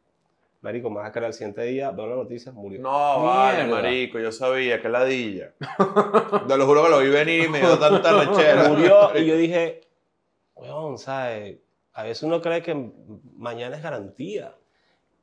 [0.66, 2.82] Marico, más era el siguiente día, veo la noticia, murió.
[2.82, 5.53] No, vale, marico, yo sabía, que ladilla.
[6.47, 8.70] Te lo juro que lo vi venir y me dio tanta lechera.
[8.70, 9.82] murió y yo dije,
[10.55, 11.57] weón, ¿sabes?
[11.93, 12.74] A veces uno cree que
[13.38, 14.55] mañana es garantía.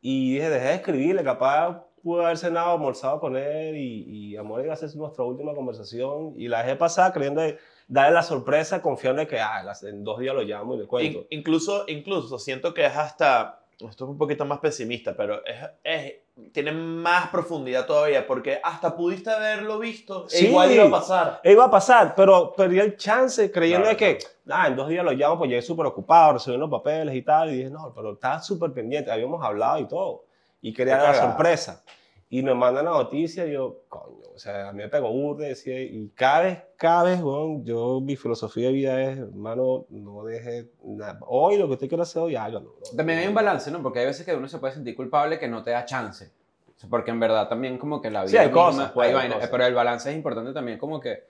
[0.01, 4.65] Y dije, dejé de escribirle, capaz pude haber cenado, almorzado con él y, y amor
[4.65, 6.35] iba a ser nuestra última conversación.
[6.37, 10.19] Y la dejé pasar creyendo de darle la sorpresa, confiando en que ah, en dos
[10.21, 11.19] días lo llamo y le cuento.
[11.31, 15.57] In- incluso, incluso siento que es hasta, esto es un poquito más pesimista, pero es,
[15.83, 16.15] es-
[16.53, 20.47] tiene más profundidad todavía, porque hasta pudiste haberlo visto, e Sí.
[20.49, 21.41] igual iba a pasar.
[21.45, 24.19] E iba a pasar, pero perdí el chance creyendo Claro, de que,
[24.51, 27.51] ah, en dos días lo llamo, pues llegué súper ocupado, recibí los papeles y tal,
[27.51, 30.25] y dije, no, pero estaba súper pendiente, habíamos hablado y todo,
[30.63, 31.83] y quería la sorpresa.
[32.31, 35.81] Y me mandan la noticia y yo, coño, sea, a mí me pegó burda, decía,
[35.81, 40.69] y cada vez, cada vez, weón, yo, mi filosofía de vida es, hermano, no deje
[40.85, 41.19] nada.
[41.27, 42.61] Hoy lo que usted quiera hacer hoy, hágalo.
[42.91, 42.97] ¿no?
[42.97, 43.83] También hay un balance, ¿no?
[43.83, 46.31] Porque hay veces que uno se puede sentir culpable que no te da chance.
[46.75, 49.07] O sea, Porque en verdad también como que la vida Sí, hay misma- cosas, pues,
[49.09, 49.51] hay hay vainas, cosas.
[49.51, 51.25] pero el balance es importante también como que,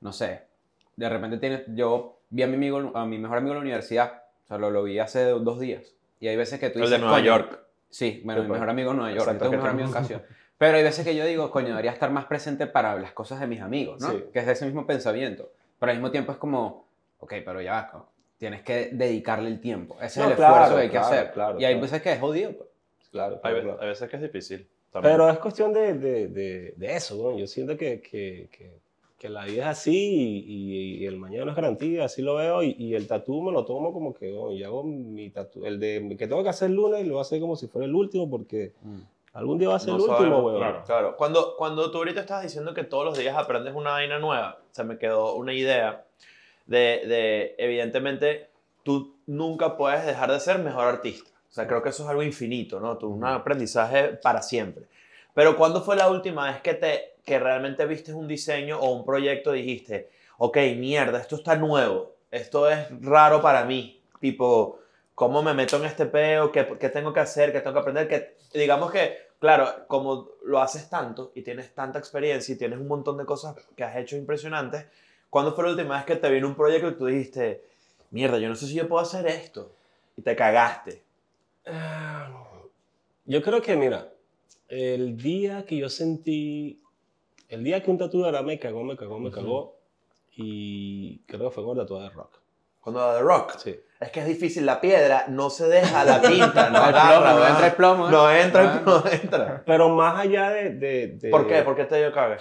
[0.00, 0.42] no sé,
[0.96, 4.22] de repente tienes, yo vi a mi amigo, a mi mejor amigo en la universidad,
[4.44, 6.98] o sea, lo, lo vi hace dos días, y hay veces que tú El dices,
[6.98, 7.60] de Nueva York.
[7.88, 9.92] Sí, bueno, mi mejor amigo en Nueva York, tengo un que mejor amigo en.
[9.94, 10.22] Casio.
[10.58, 13.46] Pero hay veces que yo digo, coño, debería estar más presente para las cosas de
[13.46, 14.10] mis amigos, ¿no?
[14.10, 14.24] Sí.
[14.32, 15.50] Que es ese mismo pensamiento.
[15.78, 16.86] Pero al mismo tiempo es como,
[17.20, 19.96] ok, pero ya va, co- tienes que dedicarle el tiempo.
[20.00, 21.32] Ese No, es el claro, esfuerzo que hay que claro, hacer.
[21.32, 21.82] claro, y hay claro.
[21.82, 22.52] veces que es jodido.
[22.52, 22.68] pues.
[23.10, 23.54] Claro, Hay,
[23.86, 24.66] veces que es difícil.
[24.90, 25.14] también.
[25.14, 27.38] Pero es cuestión de, de, de, de eso, ¿no?
[27.38, 28.78] Yo siento que, que, que,
[29.18, 32.34] que la vida es así y, y- y el mañana no es garantía, así lo
[32.36, 32.62] veo.
[32.62, 35.78] Y, y el tatú me lo tomo como que, oh, yo hago mi tatú, el
[35.80, 37.94] de que tengo que hacer el lunes, lo voy a hacer como si fuera el
[37.94, 38.72] último porque
[39.36, 40.56] algún día va a ser No el último, sabemos, weón.
[40.58, 40.82] claro.
[40.86, 44.58] Claro, cuando, cuando tú ahorita estás diciendo que todos los días aprendes una vaina nueva,
[44.72, 46.04] se me quedó una idea
[46.66, 48.48] de, de, evidentemente,
[48.82, 51.30] tú nunca puedes dejar de ser mejor artista.
[51.50, 52.98] O sea, creo que eso es algo infinito, ¿no?
[52.98, 54.84] Tú, un aprendizaje para siempre.
[55.34, 59.04] Pero ¿cuándo fue la última vez que, te, que realmente viste un diseño o un
[59.04, 64.00] proyecto y dijiste, ok, mierda, esto está nuevo, esto es raro para mí?
[64.20, 64.78] Tipo,
[65.14, 66.50] ¿cómo me meto en este peo?
[66.52, 67.52] ¿Qué, qué tengo que hacer?
[67.52, 68.08] ¿Qué tengo que aprender?
[68.08, 72.88] Que, digamos que, claro, como lo haces tanto y tienes tanta experiencia y tienes un
[72.88, 74.86] montón de cosas que has hecho impresionantes,
[75.30, 77.64] ¿cuándo fue la última vez que te vino un proyecto y tú dijiste,
[78.10, 79.72] mierda, yo no sé si yo puedo hacer esto?
[80.16, 81.02] Y te cagaste.
[81.66, 82.42] Ah,
[83.24, 84.12] Yo creo que, mira,
[84.68, 86.80] el día que yo sentí,
[87.48, 89.76] el día que un tatuador me cagó, me cagó, me cagó,
[90.36, 92.38] y creo que fue con el tatuador de rock.
[92.80, 93.58] Cuando The Rock.
[93.58, 93.80] Sí.
[94.00, 97.38] Es que es difícil, la piedra no se deja, la pinta, no El agarra, plomo,
[97.40, 98.10] no entra el plomo, ¿eh?
[98.10, 98.82] No entra, Ah.
[98.84, 99.62] no entra.
[99.64, 100.70] Pero más allá de...
[100.74, 101.62] de- de- ¿Por qué?
[101.62, 102.36] ¿Por qué te dio cague?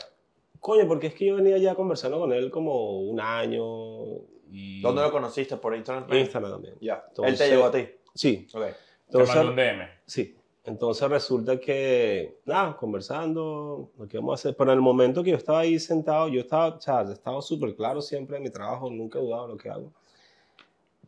[0.60, 5.02] Coño, porque es que yo venía ya conversando con él como un año Y ¿Dónde
[5.02, 5.58] lo conociste?
[5.58, 6.08] ¿Por internet?
[6.12, 6.76] Instagram también.
[6.82, 6.94] Ya.
[6.96, 7.88] Él Entonces- te llegó a ti.
[8.14, 8.48] Sí.
[8.54, 8.62] Ok.
[8.64, 8.74] Te
[9.08, 9.88] Entonces, mandó un DM.
[10.06, 10.36] Sí.
[10.66, 14.56] Entonces resulta que, nada, conversando, lo que vamos a hacer.
[14.58, 17.76] Pero en el momento que yo estaba ahí sentado, yo estaba, o sea, estaba súper
[17.76, 19.92] claro siempre en mi trabajo, nunca he dudado de lo que hago.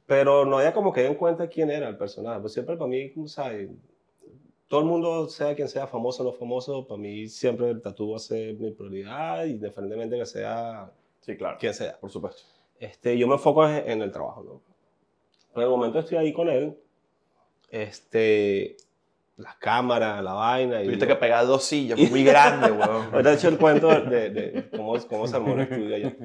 [0.08, 2.39] Pero no había como que en cuenta quién era el personaje.
[2.39, 3.70] Pues siempre para mí, como sabes,
[4.68, 8.12] todo el mundo, sea quien sea, famoso o no famoso, para mí siempre el tatu
[8.12, 10.91] va a ser mi prioridad, independientemente que sea
[11.22, 11.58] Sí, claro.
[11.60, 11.97] quien sea.
[11.99, 12.43] Por supuesto.
[12.80, 14.62] Este, yo me enfoco en, el trabajo, ¿no?
[15.53, 16.78] Pero en el momento estoy ahí con él,
[17.70, 18.78] este,
[19.36, 20.82] las cámaras, la vaina.
[20.82, 23.10] Y Tuviste que pegar dos sillas, muy grande, weón.
[23.12, 26.16] Ahorita he hecho el cuento de, de cómo, cómo se armó el estudio allá.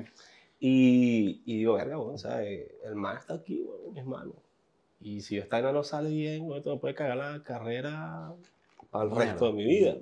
[0.65, 2.71] Y, y digo, verga, bueno, ¿sabes?
[2.85, 4.37] El man está aquí, bueno, en mis manos.
[5.01, 8.31] Y si esta vaina no sale bien, bueno, esto me puede cagar la carrera
[8.93, 9.95] para el resto de mi vida.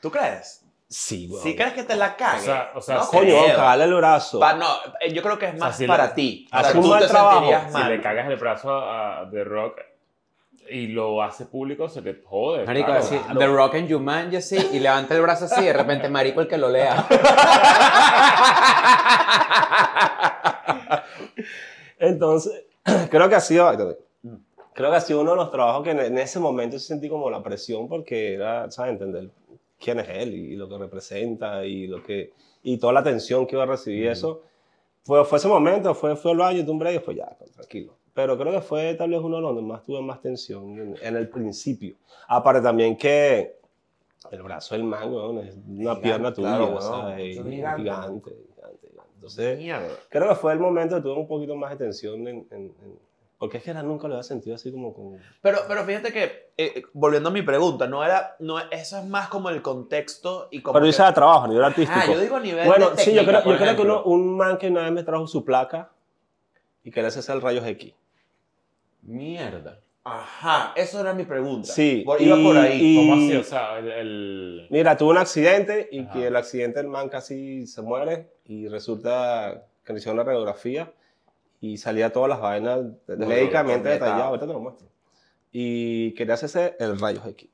[0.00, 0.64] ¿Tú crees?
[0.88, 1.42] Sí, weón.
[1.42, 2.42] ¿Sí crees que te la cague?
[2.42, 3.06] O sea- o sea, no.
[3.08, 3.34] Coño, creo.
[3.38, 4.38] vamos a cagarle el brazo.
[4.38, 4.66] Pa- no,
[5.00, 6.48] eh, yo creo que es más si para le- ti.
[6.52, 7.34] O sea, un tú mal te trabajo.
[7.40, 9.80] sentirías Si le cagas el brazo a The Rock
[10.70, 12.64] y lo hace público, se te jode.
[12.64, 13.00] Marico, claro.
[13.02, 16.40] así, The Rock en Jumanji así, y levanta el brazo así, y de repente Marico
[16.40, 17.04] el que lo lea.
[21.98, 22.64] Entonces,
[23.10, 23.70] creo que ha sido,
[24.72, 27.42] creo que ha sido uno de los trabajos que en, ese momento sentí como la
[27.42, 28.92] presión porque era, ¿sabes?
[28.92, 29.30] Entender
[29.78, 32.32] quién es él y, lo que representa y lo que
[32.62, 34.42] y toda la atención que iba a recibir eso.
[35.02, 37.92] Fue, fue ese momento, fue, fue el baño, un break y fue ya, tranquilo.
[38.14, 40.96] Pero creo que fue tal vez uno de los donde más tuve más tensión en,
[41.02, 41.94] en el principio.
[42.26, 43.56] Aparte también que
[44.30, 46.80] el brazo del man, weón, es una pierna tuya, claro.
[46.80, 47.36] ¿sabes?
[47.36, 48.36] Es Gigante, gigante.
[49.24, 49.88] Entonces, Mierda.
[50.10, 52.98] Creo que fue el momento que tuve un poquito más de tensión en, en- en-
[53.38, 54.94] porque es que era, nunca lo había sentido así como.
[55.42, 59.28] Pero, pero fíjate que, eh, volviendo a mi pregunta, no era, no, eso es más
[59.28, 62.00] como el contexto y como Pero yo que- hice de trabajo, a nivel artístico.
[62.02, 64.36] Ah, yo digo a nivel bueno, de sí, yo creo, yo creo que uno- un
[64.36, 65.90] man que una vez me trajo su placa
[66.84, 67.92] y quería hacerse el rayos X.
[69.02, 69.80] Mierda.
[70.06, 71.72] Ajá, eso era mi pregunta.
[71.72, 72.78] Sí, Por- iba y- por ahí.
[72.82, 73.36] y- ¿Cómo así?
[73.36, 73.88] O sea, el...
[73.90, 76.12] el- Mira, tuvo un accidente y Ajá.
[76.12, 80.92] que el accidente el man casi se muere y resulta que le hicieron una radiografía
[81.60, 84.86] y salía todas las vainas De- médicamente de- detalladas, ahorita te lo muestro.
[85.50, 87.48] Y quería hacerse el rayos X.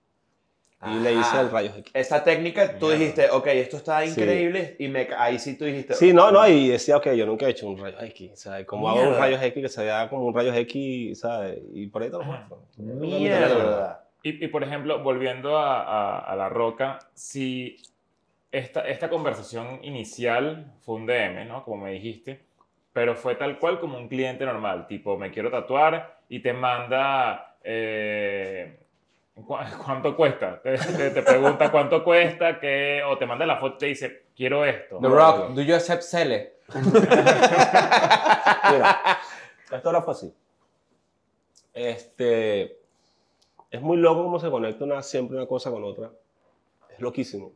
[0.83, 1.41] Y le hice Ajá.
[1.43, 1.93] el rayos X.
[1.95, 2.99] Esa técnica, tú Mierda.
[2.99, 4.13] dijiste, ok, esto está Sí.
[4.13, 5.93] increíble, y me, ahí sí tú dijiste...
[5.95, 8.67] Sí, no, no, y decía, ok, yo nunca he hecho un rayos X, ¿sabes?
[8.67, 11.59] ¿Cómo hago un rayos X que se vea como un rayos X, ¿sabes?
[11.75, 12.63] Y por ahí te lo muestro.
[12.79, 14.07] Mierda.
[14.23, 17.77] Y, y, por ejemplo, volviendo a, a- a La Roca, si
[18.51, 21.63] esta, esta conversación inicial fue un DM, ¿no?
[21.65, 22.41] Como me dijiste,
[22.93, 27.57] pero fue tal cual como un cliente normal, tipo, me quiero tatuar y te manda...
[27.65, 28.80] eh, ¿cu-
[29.35, 30.61] ¿Cuánto cuesta?
[30.63, 34.27] Te, te- te pregunta cuánto cuesta, qué, o te manda la foto y te dice,
[34.37, 34.99] quiero esto.
[35.01, 36.55] The Rock, do you accept Cele?
[38.73, 39.19] Mira,
[39.73, 40.35] esto ahora fue así.
[41.73, 42.79] Este,
[43.71, 46.11] es muy loco cómo se conecta una, siempre una cosa con otra.
[46.91, 47.53] Es loquísimo.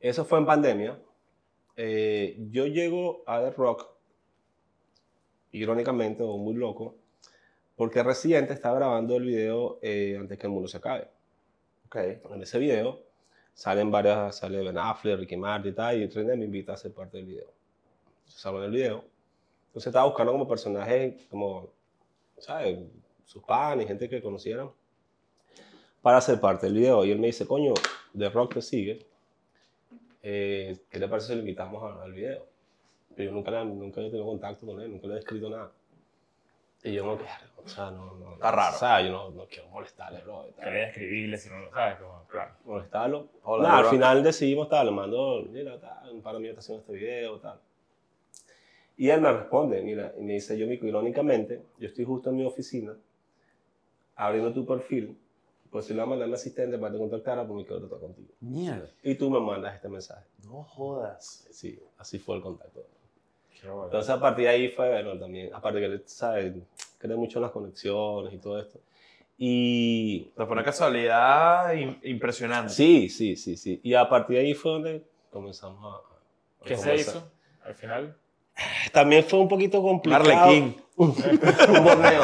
[0.00, 0.98] Eso fue en pandemia.
[1.76, 3.86] Eh, yo llego a The Rock,
[5.52, 6.94] irónicamente o muy loco,
[7.76, 11.08] porque Residente estaba grabando el video eh, antes que el mundo se acabe.
[11.86, 11.96] Ok.
[11.96, 13.00] En ese video
[13.54, 16.92] salen varias, sale Ben Affleck, Ricky Martin y tal, y René me invita a ser
[16.92, 17.46] parte del video.
[18.26, 19.04] Yo salgo en el video.
[19.68, 21.68] Entonces estaba buscando como personajes, como,
[22.38, 22.78] ¿sabes?
[23.26, 24.70] Sus panes, gente que conocieran,
[26.00, 27.04] para ser parte del video.
[27.04, 27.74] Y él me dice, coño,
[28.16, 29.06] The Rock te sigue.
[30.22, 32.46] Eh, ¿Qué te parece si lo invitamos al video?
[33.14, 35.70] Pero yo nunca, le- nunca he tenido contacto con él, nunca le he escrito nada.
[36.86, 37.32] Y yo no quiero,
[37.64, 38.34] o sea, no, no.
[38.34, 38.76] Está raro.
[38.76, 40.46] O sea, yo no, no quiero molestarle, bro.
[40.62, 42.52] Quería escribirle si no lo sabes, como, claro.
[42.64, 43.28] molestarlo.
[43.42, 46.82] Hola, Nada, al final decidimos, tal, le mando, mira, tal, un par de minutos haciendo
[46.82, 47.58] este video, tal.
[48.96, 52.36] Y él me responde, mira, y me dice, yo, Mico, irónicamente, yo estoy justo en
[52.36, 52.96] mi oficina,
[54.14, 55.18] abriendo tu perfil,
[55.70, 57.66] pues si le voy a mandar a mi asistente para que te contactara, pues me
[57.66, 58.28] quiero tratar contigo.
[58.40, 58.88] Mierda.
[59.02, 60.24] Y tú me mandas este mensaje.
[60.44, 61.48] No jodas.
[61.50, 62.86] Sí, así fue el contacto.
[63.62, 66.52] Entonces, a partir de ahí fue, bueno, también, aparte que él, ¿sabes?
[66.98, 68.78] Cree mucho en las conexiones y todo esto.
[69.38, 72.72] Y Pero fue una casualidad im- impresionante.
[72.72, 73.80] Sí, sí, sí, sí.
[73.82, 75.96] Y a partir de ahí fue donde comenzamos a...
[75.98, 77.14] a ¿Qué se conversar.
[77.16, 77.30] hizo
[77.64, 78.16] al final?
[78.92, 80.24] También fue un poquito Un complicado.
[80.24, 80.76] arlequín.
[80.96, 81.14] un
[81.84, 82.22] borneo.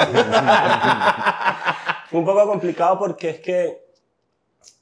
[2.09, 3.83] fue un poco complicado porque es que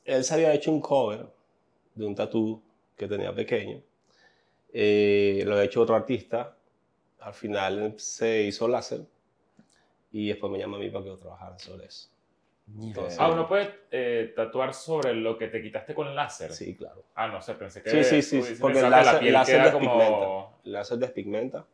[0.04, 1.26] él se había hecho un cover
[1.94, 2.62] de un tatú
[2.96, 3.80] que tenía pequeño.
[4.72, 6.56] Eh, lo había hecho otro artista.
[7.20, 9.00] Al final se hizo láser.
[10.12, 12.08] Y después me llama a mí para que yo trabajara sobre eso.
[12.80, 16.52] Entonces, Ah, uno puede eh, tatuar sobre lo que te quitaste con láser.
[16.52, 17.04] Sí, claro.
[17.14, 17.90] Ah, no sé, pensé que.
[18.04, 20.04] Sí, sí, sí, porque el láser, el láser queda despigmenta.
[20.06, 20.60] como.
[20.64, 21.66] El láser despigmenta.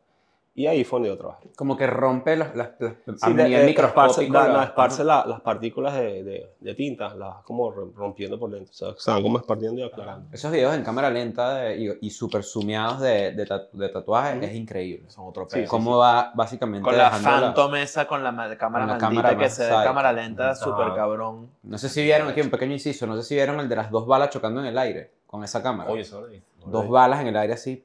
[0.58, 1.50] Y ahí fue donde yo trabajé.
[1.54, 4.22] Como que rompe las, las, las- Sí, de- microscópico.
[4.22, 8.38] esparce- no, la- esparce, la- las partículas de, de, de tinta, las va como rompiendo
[8.38, 8.70] por dentro.
[8.72, 10.28] O sea, se van como esparciendo y aclarando.
[10.32, 14.42] Esos videos en cámara lenta de- y, y super sumeados de, de, tatu- de tatuajes
[14.44, 15.10] es increíble.
[15.10, 15.68] Son otro Sí, pedo.
[15.68, 19.22] Cómo va básicamente Con la la- Phantom esa, con la ma- cámara Con la maldita
[19.28, 21.50] cámara que se ve cámara lenta, súper cabrón.
[21.64, 23.90] No sé si vieron, aquí un pequeño inciso, no sé si vieron el de las
[23.90, 25.90] dos balas chocando en el aire con esa cámara.
[25.90, 26.26] Oye, eso
[26.64, 27.84] dos balas en el aire así.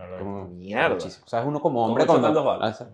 [0.00, 0.22] No lo vi.
[0.22, 0.88] Como, Mierda.
[0.88, 1.26] muchísimo.
[1.26, 2.86] O sea, es uno como hombre ¿Cómo cuando chocan dos balas?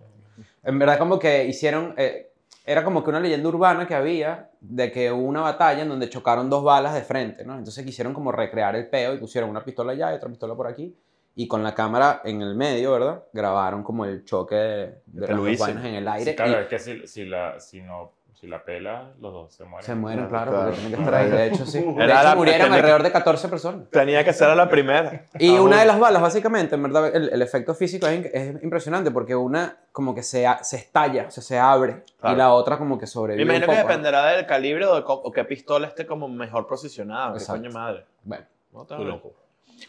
[0.63, 1.93] En verdad como que hicieron...
[1.97, 2.31] eh,
[2.65, 6.09] era como que una leyenda urbana que había de que hubo una batalla en donde
[6.09, 7.57] chocaron dos balas de frente, ¿no?
[7.57, 10.67] Entonces quisieron como recrear el peo y pusieron una pistola allá y otra pistola por
[10.67, 10.93] aquí.
[11.35, 13.23] Y con la cámara en el medio, ¿verdad?
[13.31, 16.31] Grabaron como el choque de, de las dos vainas en el aire.
[16.31, 19.53] Sí, claro, y es que si, si, la, si, no, si la pela, los dos
[19.53, 19.85] se mueren.
[19.85, 21.29] se mueren, Claro, claro, porque tienen que estar ahí.
[21.31, 21.79] De hecho, sí.
[21.79, 23.89] De Era hecho, la- murieron tenía que- alrededor de 14 personas.
[23.89, 25.25] Tenía que ser a la primera.
[25.39, 28.29] Y Ah, una de las balas, básicamente, en verdad, el, el efecto físico es, in-
[28.31, 32.35] es impresionante porque una como que se, se estalla, o sea, se abre, Claro.
[32.35, 33.43] y la otra como que Me sobrevive.
[33.43, 37.35] imagino un que dependerá del calibre o, de o qué pistola esté como mejor posicionada.
[37.37, 38.05] Qué coño madre.
[38.23, 39.33] Bueno, No te loco.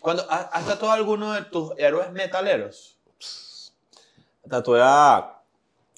[0.00, 2.98] Cuando, ¿has, has tatuado alguno de tus héroes metaleros?
[4.48, 5.34] Tatué a.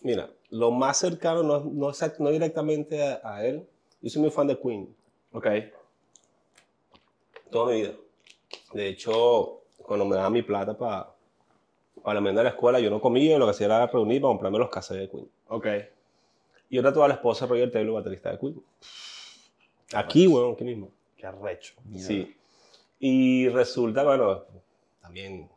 [0.02, 3.66] Mira, lo más cercano, no, no, no directamente a, a él.
[4.02, 4.94] Yo soy muy fan de Queen,
[5.32, 5.46] Ok.
[7.50, 7.92] toda mi vida.
[8.72, 11.14] De hecho, cuando me daban mi plata para
[12.02, 14.30] para la merienda de la escuela, yo no comía, lo que hacía era reunir para
[14.30, 15.28] comprarme los cassettes de Queen.
[15.48, 15.66] Ok.
[16.70, 18.62] Y yo tatué a la esposa de Roger Taylor, baterista de Queen.
[19.92, 20.90] Aquí, weón, aquí mismo.
[21.16, 21.74] Qué arrecho.
[21.96, 22.34] Sí.
[22.98, 24.44] Y resulta, bueno,
[25.00, 25.48] también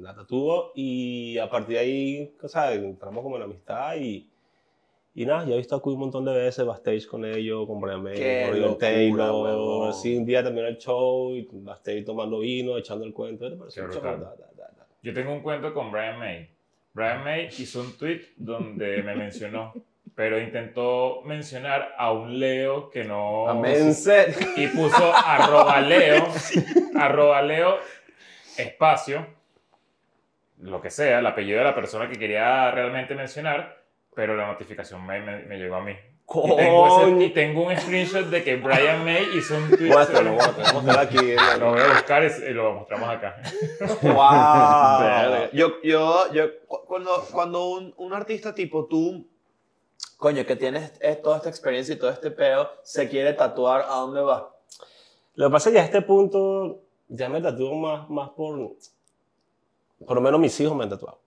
[0.00, 4.28] la tatuó y a partir de ahí, o sea, entramos como en amistad y,
[5.16, 7.80] y nada, ya he visto a Queen un montón de veces backstage con ellos, con
[7.80, 9.30] Brian May, con locura, Taylor.
[9.30, 9.94] huevón.
[9.94, 13.48] Sí, un día terminó el show y backstage tomando vino, echando el cuento.
[13.48, 14.02] ¿Te parece Qué un show?
[14.02, 14.86] Da, da, da, da.
[15.02, 16.48] Yo tengo un cuento con Brian May.
[16.92, 19.72] Brian May hizo un tweet donde me mencionó,
[20.14, 23.48] pero intentó mencionar a un Leo que no...
[23.48, 24.34] A En serio.
[24.56, 26.26] Y puso arroba Leo,
[26.96, 27.78] arroba Leo,
[28.56, 29.26] espacio,
[30.58, 33.83] lo que sea, el apellido de la persona que quería realmente mencionar,
[34.14, 35.92] pero la notificación me, me- me llegó a mí.
[35.92, 39.90] Y tengo, ese- y tengo un screenshot de que Brian May hizo un tweet.
[39.90, 41.34] Muéstralo, muéstralo, muéstralo aquí.
[41.60, 43.36] Lo voy a buscar y lo mostramos acá.
[44.02, 45.48] ¡Wow!
[45.52, 49.26] Yo, yo, yo, cu- cuando, cuando un, un artista tipo tú,
[50.16, 50.92] coño, que tienes
[51.22, 54.50] toda esta experiencia y todo este peo, se quiere tatuar, ¿a dónde va?
[55.34, 58.72] Lo que pasa es que a este punto ya me tatúo más, más por...
[60.06, 61.20] Por lo menos mis hijos me han tatuado.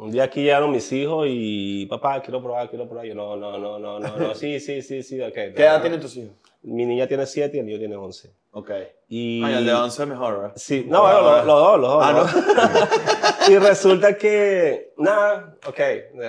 [0.00, 3.04] Un día aquí llegaron mis hijos y papá, quiero probar, quiero probar.
[3.04, 4.34] Yo no, no, no, no, no, no.
[4.34, 5.34] Sí, sí, sí, sí, ok.
[5.34, 6.32] ¿Qué edad tienen tus hijos?
[6.62, 8.32] Mi niña tiene 7 y el niño tiene 11.
[8.52, 8.70] Ok.
[9.08, 9.42] Y...
[9.44, 10.52] Ay, el de 11 es mejor, ¿verdad?
[10.56, 12.02] Sí, no, bueno, los, los dos, los dos.
[12.02, 13.48] Ah, los dos.
[13.50, 15.80] y resulta que, nada, ok,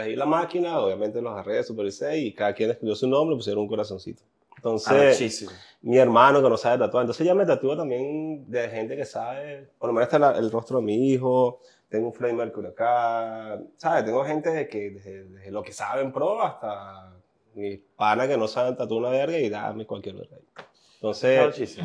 [0.03, 3.69] ahí la máquina, obviamente los agarré, supervisé y cada quien escribió su nombre, pusieron un
[3.69, 4.21] corazoncito.
[4.57, 5.51] Entonces, Arrechísimo.
[5.81, 7.03] mi hermano que no sabe tatuar.
[7.03, 10.51] Entonces ya me tatúo también de gente que sabe, por lo menos está la- el
[10.51, 11.59] rostro de mi hijo,
[11.91, 14.05] tengo un Freddie Mercury acá, ¿sabes?
[14.05, 17.11] Tengo gente de que, desde, desde lo que saben pro hasta
[17.53, 20.37] mis panas que no saben tatuar una verga y dame cualquier verga.
[20.37, 20.63] ahí.
[20.95, 21.77] Entonces,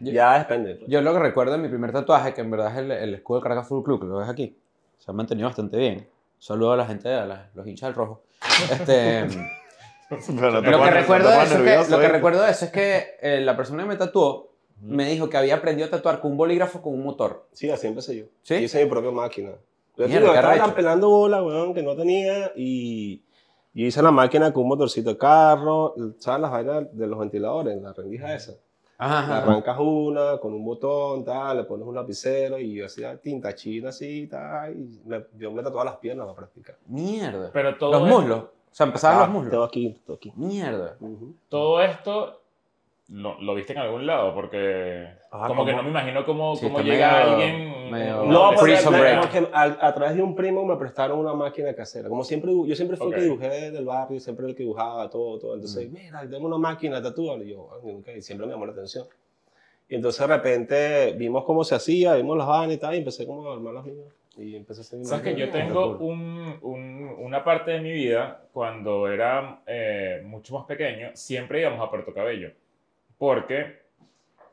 [0.00, 0.76] ya depende.
[0.76, 0.90] pues.
[0.90, 3.36] Yo lo que recuerdo de mi primer tatuaje, que en verdad es el, el escudo
[3.38, 4.56] del Caracas Full Club, que lo ves aquí,
[4.98, 6.08] se ha mantenido bastante bien.
[6.38, 8.22] Saludo a la gente, a la- los hinchas del rojo.
[8.72, 9.26] Este,
[10.32, 13.40] lo, que recuerdo de eso es que, lo que recuerdo de eso es que eh,
[13.42, 14.51] la persona que me tatuó
[14.82, 17.46] me dijo que había aprendido a tatuar con un bolígrafo con un motor.
[17.52, 18.24] Sí, así empecé yo.
[18.42, 18.54] ¿Sí?
[18.54, 19.52] Yo hice mi propia máquina.
[19.96, 23.18] Yo Mierda, qué estaba pelando bola, weón, que no tenía y
[23.74, 27.80] yo hice la máquina con un motorcito de carro, ¿sabes las vainas de los ventiladores?
[27.80, 28.52] La rendija esa.
[28.98, 29.38] Ajá.
[29.42, 33.88] Arrancas una con un botón, tal, le pones un lapicero y yo hacía tinta china
[33.90, 36.76] así, tal, y me, yo me tatuaba las piernas para practicar.
[36.86, 37.50] Mierda.
[37.52, 38.38] Pero todo los muslos.
[38.44, 39.50] O sea, empezaban Ah, los muslos.
[39.50, 40.32] Tengo aquí, tengo aquí.
[40.36, 40.96] Mierda.
[41.00, 41.34] Ujú.
[41.48, 42.41] Todo esto
[43.12, 46.66] lo, lo viste en algún lado, porque Ah, como que no me imagino cómo, Sí,
[46.66, 47.90] cómo llega medio- alguien.
[47.90, 49.16] medio- No, porque Prison la- Break.
[49.16, 52.08] no, que a, a través de un primo me prestaron una máquina casera.
[52.08, 55.38] Como siempre, yo siempre fui el que dibujé del barrio, siempre el que dibujaba todo,
[55.38, 55.54] todo.
[55.54, 57.44] Entonces, mira, tengo una máquina, tatúalo.
[57.44, 59.06] Y yo, "Ah, nunca", y siempre me llamó la atención.
[59.88, 63.26] Y entonces de repente vimos cómo se hacía, vimos las vainas y tal, y empecé
[63.26, 64.06] como a armar las mías.
[64.38, 67.92] Y empecé a hacer mi Sabes que yo tengo un, un- una parte de mi
[67.92, 72.52] vida, cuando era eh, mucho más pequeño, siempre íbamos a Puerto Cabello.
[73.22, 73.76] Porque,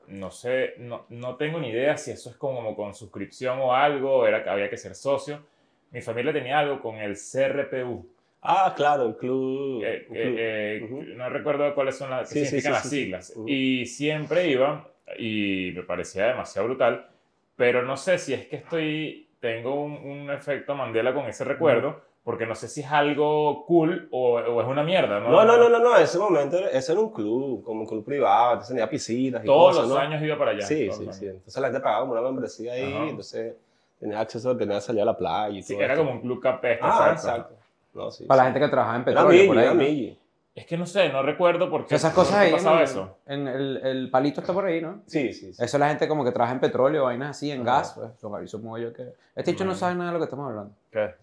[0.10, 4.28] no sé, no, no tengo ni idea si eso es como con suscripción o algo,
[4.28, 5.42] era que había que ser socio.
[5.90, 8.08] Mi familia tenía algo con el CRPU.
[8.44, 9.84] Ah, claro, el club.
[9.84, 10.16] Eh, el club.
[10.18, 11.02] eh, eh, Ujú.
[11.18, 13.04] No recuerdo cuáles son las, Sí, significan sí, las sí, sí.
[13.06, 13.34] siglas.
[13.36, 13.46] Ujú.
[13.50, 17.08] Y siempre iba y me parecía demasiado brutal.
[17.56, 22.04] Pero no sé si es que estoy tengo un, un efecto Mandela con ese recuerdo,
[22.30, 25.32] porque no sé si es algo cool o, o es una mierda, ¿no?
[25.32, 28.06] No, no, no, no, no, en ese momento ese era un club, como un club
[28.06, 30.04] privado, entonces tenía piscinas y Todos cosas, los ¿no?
[30.04, 30.62] años iba para allá.
[30.62, 31.26] Sí, sí, sí.
[31.26, 33.08] Entonces la gente pagaba como una membresía ahí, Ajá.
[33.10, 33.56] entonces
[34.00, 36.06] tenía acceso, tenía salir a la playa y Sí, todo era esto.
[36.06, 36.80] como un club capeste.
[36.84, 37.30] Ah, exacto.
[37.30, 37.56] exacto.
[37.96, 38.54] No, sí, Para la sí.
[38.54, 39.76] gente que trabaja en Era petróleo, Migi, por ahí.
[39.76, 40.20] Migi.
[40.54, 41.96] Es que no sé, no recuerdo por qué.
[41.96, 42.52] esas cosas qué ahí.
[42.52, 43.18] pasaba en- eso.
[43.26, 45.02] En el, el palito está por ahí, ¿no?
[45.08, 45.64] Sí, sí, sí.
[45.64, 47.94] Eso es la gente como que trabaja en petróleo, vainas así, en gas.
[47.96, 49.14] Pues, ahí supongo yo que.
[49.36, 50.72] Este dicho no sabe nada de lo que estamos hablando.
[50.92, 51.16] ¿Qué?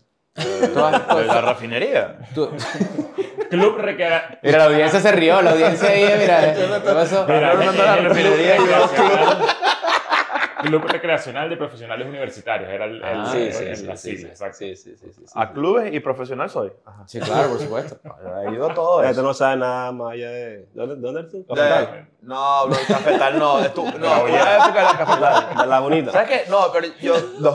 [0.74, 2.14] Todas- ¿De la refinería?
[2.34, 2.50] tú-
[3.48, 4.38] Club recrea...
[4.42, 7.24] Mira, la audiencia se rió, la audiencia ahí, mira, ¿qué pasó?
[7.28, 8.56] Mira, la el- el refinería
[10.62, 12.70] club recreacional- de profesionales universitarios.
[12.70, 14.56] Era el, el- Ah, Sí, el- sí, el- sí, la sí, sí, exacto.
[14.58, 15.32] sí, sí, sí, sí, sí.
[15.34, 16.72] A clubes y profesional soy.
[16.84, 17.04] Ajá.
[17.06, 17.96] Sí, claro, por supuesto.
[18.36, 19.26] Ha ido todo La gente eso.
[19.28, 20.68] no sabe nada más allá de...
[20.74, 21.38] ¿Dónde, dónde eres tú?
[21.38, 22.08] De- Cafetal.
[22.22, 23.60] No, bro, cafetal no.
[23.60, 23.90] Es tu, no,
[24.24, 25.56] una época de la cafetal.
[25.58, 26.12] De la bonita.
[26.12, 26.50] ¿Sabes qué?
[26.50, 27.14] No, pero yo.
[27.38, 27.52] No.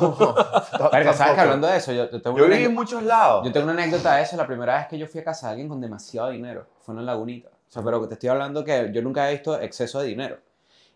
[0.91, 1.35] Verga, ¿sabes Tampoco.
[1.35, 1.91] que hablando de eso?
[1.91, 3.45] Yo, yo tengo Yo viví en muchos lados.
[3.45, 4.37] Yo tengo una anécdota de eso.
[4.37, 7.05] La primera vez que yo fui a casa de alguien con demasiado dinero fue en
[7.05, 7.49] la lagunita.
[7.49, 10.37] O sea, pero te estoy hablando que yo nunca he visto exceso de dinero.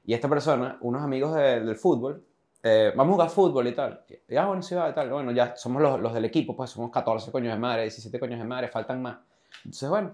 [0.05, 2.23] Y esta persona, unos amigos de- del fútbol,
[2.63, 4.01] eh, vamos a jugar fútbol y tal.
[4.27, 5.09] Y, ah, bueno, sí, va, y tal.
[5.11, 8.39] Bueno, ya somos los, los del equipo, pues somos 14 coños de madre, 17 coños
[8.39, 9.17] de madre, faltan más.
[9.63, 10.13] Entonces, bueno,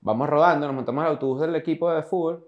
[0.00, 2.46] vamos rodando, nos montamos al autobús del equipo de fútbol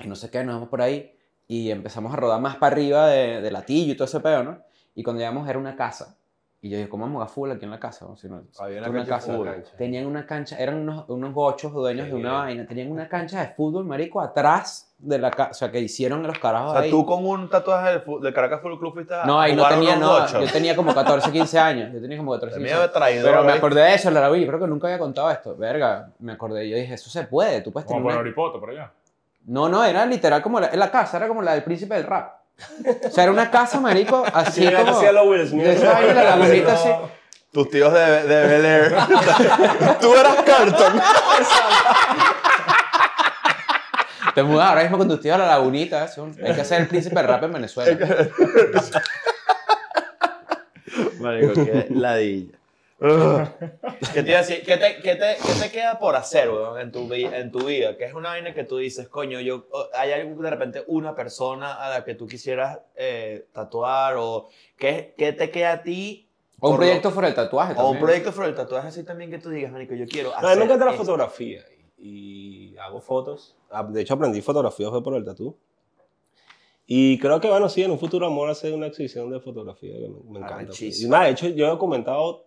[0.00, 1.12] y no sé qué, nos vamos por ahí
[1.46, 4.58] y empezamos a rodar más para arriba de, de latillo y todo ese pedo, ¿no?
[4.94, 6.16] Y cuando llegamos era una casa.
[6.60, 8.04] Y yo dije, ¿cómo vamos a jugar fútbol aquí en la casa?
[8.06, 9.32] O si no, Había una cancha de casa.
[9.32, 9.64] fútbol.
[9.76, 12.40] Tenían una cancha, eran unos, unos gochos dueños de una bien.
[12.42, 16.24] vaina, tenían una cancha de fútbol, marico, atrás de la casa, o sea, que hicieron
[16.26, 16.90] los carajos O sea, ahí.
[16.90, 19.94] tú con un tatuaje del, del Caracas Fútbol Club fuiste a No, ahí no tenía,
[19.94, 20.44] no, gochos.
[20.46, 22.92] yo tenía como 14, 15 años, yo tenía como 14, A mí 15 me años.
[22.92, 23.24] traído.
[23.24, 26.32] Pero me acordé de eso, la vi, creo que nunca había contado esto, verga, me
[26.32, 28.20] acordé, yo dije, eso se puede, tú puedes Como tener por una...
[28.20, 28.92] Oripoto, por allá.
[29.46, 32.32] No, no, era literal como la, la casa, era como la del príncipe del rap.
[33.06, 34.96] O sea, era una casa, marico, así Sí, como...
[34.96, 35.66] hacía los Will Smith.
[35.66, 36.88] esa vaina, la lagunita así.
[37.52, 38.96] Tus tíos de, de Bel Air.
[40.00, 41.00] tú eras Carlton.
[44.34, 46.88] Te mudas ahora mismo con tus tíos a la lagunita, eso, hay que hacer el
[46.88, 47.96] príncipe del rap en Venezuela.
[51.20, 52.57] Marico, qué ladilla.
[52.98, 54.62] ¿Qué te, decir?
[54.64, 57.96] ¿Qué te, qué te, qué te queda por hacer, weón, en tu, en tu vida?
[57.96, 61.74] ¿Qué es una vaina que tú dices, coño, yo, hay algo de repente, una persona
[61.74, 66.28] a la que tú quisieras eh, tatuar o qué, qué te queda a ti?
[66.60, 68.04] O un lo- proyecto fuera el tatuaje O un también.
[68.04, 70.54] proyecto sobre el tatuaje así también que tú digas, marico, yo quiero hacer No, a
[70.54, 71.04] mí me encanta la esto.
[71.04, 71.62] fotografía
[71.98, 73.56] y, y hago fotos.
[73.70, 75.56] Ah, De hecho, aprendí fotografía fue por el tatú.
[76.84, 80.08] Y creo que, bueno, sí, en un futuro amor hacer una exhibición de fotografía que
[80.08, 80.72] me, me encanta.
[80.76, 81.00] pues.
[81.02, 82.46] Y nada, de hecho, yo he documentado,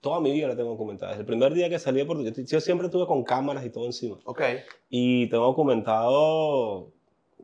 [0.00, 1.12] toda mi vida la tengo documentada.
[1.12, 3.70] Desde el primer día que salí de Puerto Rico, yo siempre estuve con cámaras y
[3.70, 4.18] todo encima.
[4.24, 4.42] Ok.
[4.88, 6.88] Y tengo documentado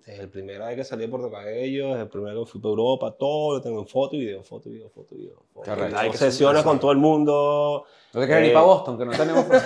[0.07, 2.61] desde el primer día que salí de Puerto Cabello, desde el primer día que fui
[2.61, 5.43] para Europa, todo lo tengo en foto y video, foto y video, foto y video.
[5.53, 5.99] foto video.
[5.99, 7.85] Hay que Sesiones con todo el mundo.
[8.15, 9.47] No te quieres Eh, ni para Boston, que no tenemos...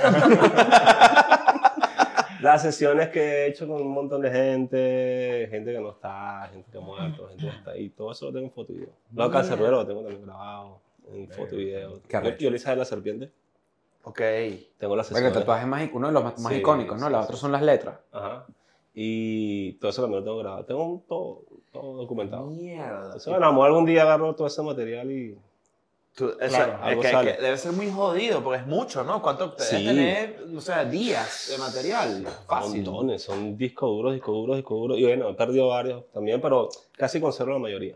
[2.40, 6.70] Las sesiones que he hecho con un montón de gente, gente que no está, gente
[6.72, 8.94] que ha muerto, gente que está ahí, todo eso lo tengo en foto y video.
[9.12, 10.80] Lo cancerbero lo tengo también grabado
[11.12, 12.00] en foto y video.
[12.08, 13.30] Yo, yo le hice de la serpiente,
[14.04, 14.20] Ok.
[14.78, 15.32] tengo las Porque el sesiones.
[15.34, 17.06] tatuaje es más, uno de los más, más Sí, icónicos, ¿no?
[17.06, 17.98] sí, Las sí, otras son las letras.
[18.12, 18.46] Ajá.
[18.94, 20.64] Y todo eso también lo tengo grabado.
[20.64, 21.42] Tengo un- todo,
[21.72, 22.46] todo documentado.
[22.46, 23.04] Mierda.
[23.06, 25.38] Entonces, bueno, a lo mejor algún día agarro todo ese material y...
[26.14, 27.36] Tú- o sea, Claro, es algo que, sale.
[27.36, 29.22] que debe ser muy jodido, porque es mucho, ¿no?
[29.22, 29.84] ¿Cuánto debes Sí.
[29.84, 32.26] tener, o sea, días de material?
[32.48, 32.82] Fácil.
[32.82, 34.98] Montones, son discos duros, discos duros, discos duros.
[34.98, 37.94] Y bueno, he perdido varios también, pero casi conservo la mayoría.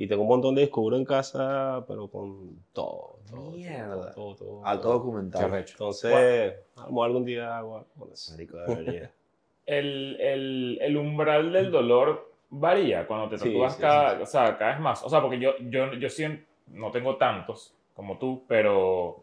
[0.00, 4.14] Y tengo un montón de discos duros en casa, pero con todo, todo, Mierda.
[4.14, 5.54] todo, todo, todo, Alto documental.
[5.54, 8.32] Entonces, mejor algún día hago algo con eso.
[8.32, 9.12] Marico, debería.
[9.66, 14.26] El, el, el umbral del dolor varía cuando te Sí, tatúas sí, cada, sí, O
[14.26, 15.04] sea, cada vez más.
[15.04, 19.22] O sea, porque yo, yo, yo siento, no tengo tantos como tú, pero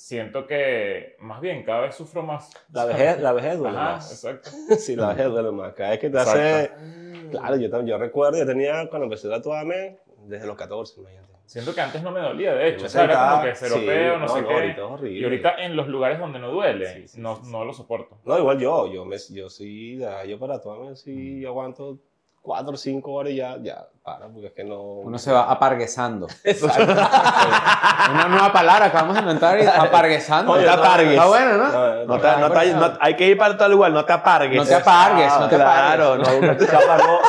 [0.00, 2.50] siento que más bien cada vez sufro más.
[2.72, 4.10] La vejez, la vejez duele Ajá, más.
[4.10, 4.50] exacto.
[4.78, 5.74] Sí, la vejez duele más.
[5.74, 6.40] Cada vez que te Exacto.
[6.40, 7.28] hace...
[7.30, 11.28] Claro, yo, también- yo recuerdo, yo tenía, cuando empecé a tatuarme, desde los 14, imagínate.
[11.44, 12.86] Siento que antes no me dolía, de hecho.
[12.86, 14.54] O sea, era como que se europeo, sí, no, sé no, qué.
[14.54, 15.18] ahorita es horrible.
[15.20, 18.18] Y ahorita en los lugares donde no duele, Sí, sí, no, no lo soporto.
[18.24, 21.98] No, igual yo, yo, me, yo sí, yo para tatuarme sí aguanto
[22.42, 24.80] 4 o 5 horas y ya, ya, para, porque es que no...
[24.80, 26.26] Uno se va aparguesando.
[26.44, 26.82] Exacto.
[28.12, 30.54] Una nueva palabra que vamos a inventar y aparguesando.
[30.56, 31.12] No te apargues.
[31.12, 31.68] Está bueno, ¿no?
[31.68, 34.56] No, No te- no te- no- hay que ir para tal lugar, no te apargues.
[34.56, 36.58] No te apargues, no te Claro, apargues.
[36.60, 36.66] no.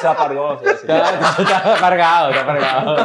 [0.02, 0.74] Se apagó, se sí.
[0.82, 1.10] Está,
[1.40, 2.96] está apargado, está apargado.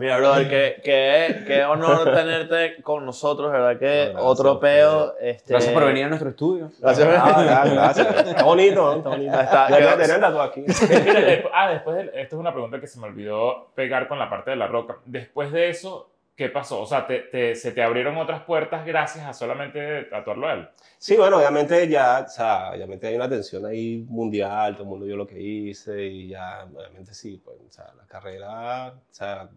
[0.00, 3.78] Mira, brother, qué, qué, qué honor tenerte con nosotros, ¿verdad?
[3.78, 5.14] Que Gracias, otro peo.
[5.20, 5.52] Este...
[5.52, 6.70] Gracias por venir a nuestro estudio.
[6.80, 7.06] Gracias.
[7.20, 8.26] Ah, ya, gracias.
[8.28, 8.96] Está bonito, ¿no?
[8.96, 9.40] Está bonito.
[9.40, 10.64] Está- Debería tener aquí.
[11.52, 14.50] Ah, después de, esto es una pregunta que se me olvidó pegar con la parte
[14.50, 14.96] de la roca.
[15.04, 16.80] Después de eso, ¿qué pasó?
[16.80, 20.68] O sea, te, te- se te abrieron otras puertas gracias a solamente tatuarlo a él.
[20.98, 25.04] Sí, bueno, obviamente ya, o sea, obviamente hay una tensión ahí mundial, todo el mundo
[25.06, 29.48] vio lo que hice y ya, obviamente sí, pues, o sea, la carrera, o sea,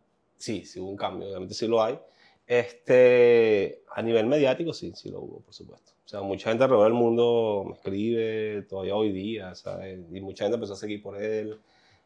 [0.43, 1.97] sí, sí hubo un cambio, obviamente sí lo hay.
[2.45, 5.93] Este, a nivel mediático sí, sí lo hubo, por supuesto.
[6.05, 9.99] O sea, mucha gente alrededor del mundo me escribe, todavía hoy día, ¿sabes?
[10.11, 11.57] Y mucha gente empezó a seguir por él.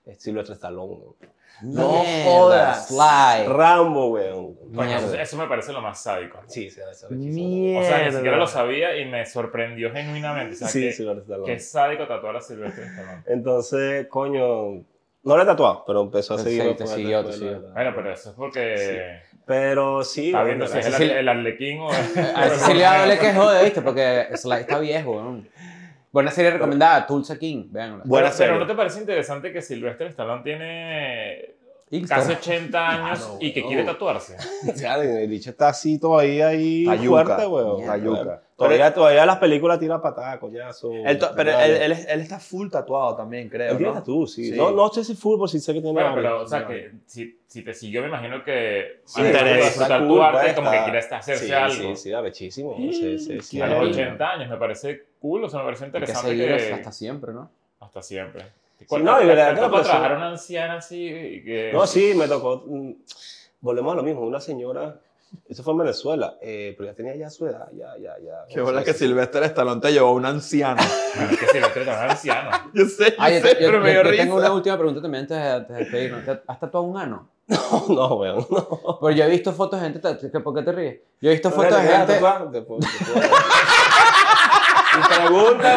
[0.06, 1.16] Es Silvestre Stallone, ¿no?
[1.64, 2.88] No jodas.
[2.88, 3.48] Sly.
[3.48, 4.56] Rambo, weón.
[4.88, 6.40] Eso, eso me parece lo más sádico.
[6.48, 7.10] Sí, sí, eso.
[7.10, 7.82] Mierda.
[7.82, 10.54] O sea, ni siquiera lo sabía y me sorprendió genuinamente.
[10.54, 11.54] O sea, Sí, que, Silvestre Stallone.
[11.54, 13.24] que sádico tatuar a Silvestre Stallone.
[13.26, 14.86] Entonces, coño,
[15.28, 16.74] no lo he tatuado, pero empezó a Sí, seguirme.
[16.74, 17.62] te siguió, te siguió.
[17.74, 21.90] Bueno, pero eso es porque Pero sí, está viendo si es el, el arlequín o...
[21.92, 23.82] A ese sí le va a doler que jode, ¿viste?
[23.82, 25.50] Porque Sly está viejo, weón.
[26.12, 28.02] Buena serie recomendada, Tulsa King, vean.
[28.06, 28.60] Buena Pero, pero serie.
[28.60, 31.56] ¿no te parece interesante que Silvestre Stallone tiene
[31.92, 32.28] Instagram.
[32.30, 34.36] casi 80 años Claro, y que quiere tatuarse?
[34.76, 38.02] Ya, el bicho está así todavía ahí Está yuca, fuerte, weón.
[38.04, 38.42] mierda.
[38.58, 40.92] Todavía, todavía las películas tiran patadas, coñazo.
[40.92, 43.72] Él to- pero él, él, él está full tatuado también, creo.
[43.72, 44.00] Él tiene ¿no?
[44.00, 44.50] tatu, sí.
[44.52, 44.58] Sí.
[44.58, 47.38] No, no sé si fútbol, sí sé que tiene Bueno, pero, o sea, que si,
[47.46, 49.56] si te siguió, me imagino que Sí, interesa.
[49.58, 51.76] disfrutar está tu cool, arte, pues, como que quieres hacerse sí, algo.
[51.76, 52.76] Sí, sí, arrechísimo.
[52.78, 53.58] Sí, sí, sí.
[53.58, 54.02] Y a los Sí.
[54.02, 56.74] 80 años me parece cool, o sea, me parece que interesante seguir que...
[56.74, 57.52] hasta siempre, ¿no?
[57.80, 58.44] Hasta siempre.
[58.80, 60.98] Sí, no, y verdad que tocó trabajar a una anciana así
[61.46, 61.70] que...
[61.74, 62.64] No, sí, me tocó.
[62.66, 62.92] mm,
[63.62, 64.22] Volvemos a lo mismo.
[64.22, 65.00] Una señora,
[65.50, 68.46] eso fue en Venezuela, eh, pero ya tenía ya su edad, ya, ya, ya.
[68.50, 68.94] Qué bola que.
[68.94, 70.82] Silvestre Stallone te llevó a un anciano.
[70.82, 72.50] Es que Silvestre también es anciano.
[72.74, 74.24] yo sé, yo Ah, yo, sé, yo- pero me dio risa.
[74.24, 76.26] tengo una última pregunta también antes de, antes de despedirnos.
[76.26, 77.30] ¿Te- ¿Has tatuado un ano?
[77.90, 78.46] No, weón.
[78.50, 78.98] No.
[79.00, 80.00] Pues yo he visto fotos de gente.
[80.00, 81.00] ta- ¿que- ¿Por qué te ríes?
[81.22, 82.20] Yo he visto fotos de ¿Te quieres gente.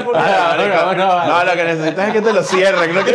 [0.04, 0.20] porque.
[0.22, 2.94] Ah, no, no, no, no, lo que necesitas es que te lo cierren.
[2.94, 3.12] No que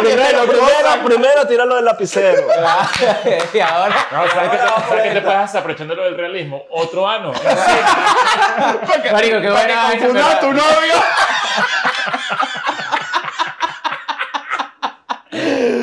[0.00, 2.42] primero, primero, primero tíralo del lapicero.
[3.52, 4.06] y ahora.
[4.10, 6.66] No, ¿sabes qué te, ¿sabes qué te puedes hacer aprovechando lo del realismo?
[6.70, 7.32] Otro ano.
[9.12, 10.94] Marico, qué buena tu novio.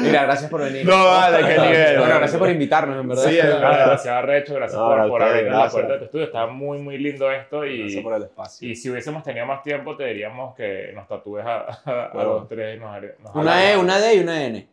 [0.02, 0.86] Mira, gracias por venir.
[0.86, 1.98] No, vale, qué nivel.
[2.00, 3.24] Bueno, gracias por invitarnos, en verdad.
[3.24, 3.86] Sí, es verdad.
[3.88, 4.54] Gracias, Arrecho.
[4.56, 6.26] Gracias No, por, a por abrirnos la puerta de tu estudio.
[6.26, 7.66] Está muy, muy lindo esto.
[7.66, 8.68] Y, Gracias por el espacio.
[8.70, 12.34] y si hubiésemos tenido más tiempo, te diríamos que nos tatúes a, a, a Bueno.
[12.36, 12.78] los tres.
[12.78, 12.92] y Nos,
[13.24, 14.68] nos Una E, una D y una N.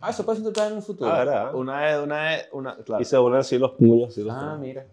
[0.00, 1.10] Ah, eso puede ser tatuado en un futuro.
[1.10, 1.54] Ah, ¿verdad?
[1.54, 2.76] Una es, una es, una.
[2.84, 3.02] Claro.
[3.02, 4.10] Y se unen así los puños.
[4.10, 4.58] Así los Ah, puños.
[4.60, 4.84] mira.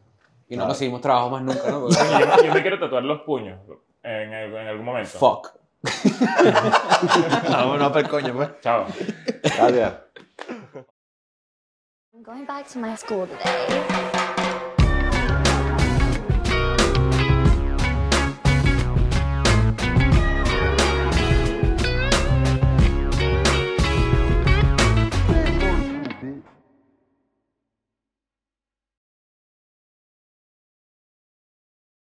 [0.50, 1.82] Y no conseguimos trabajo más nunca, ¿no?
[1.82, 3.60] Porque- Yo, me- yo me quiero tatuar los puños
[4.04, 5.10] en, el- en algún momento.
[5.18, 5.50] Fuck.
[7.50, 8.50] No, no, pero coño, pues.
[8.62, 8.88] Chao.
[9.44, 9.94] Gracias.
[12.14, 14.43] I'm going back to my school today.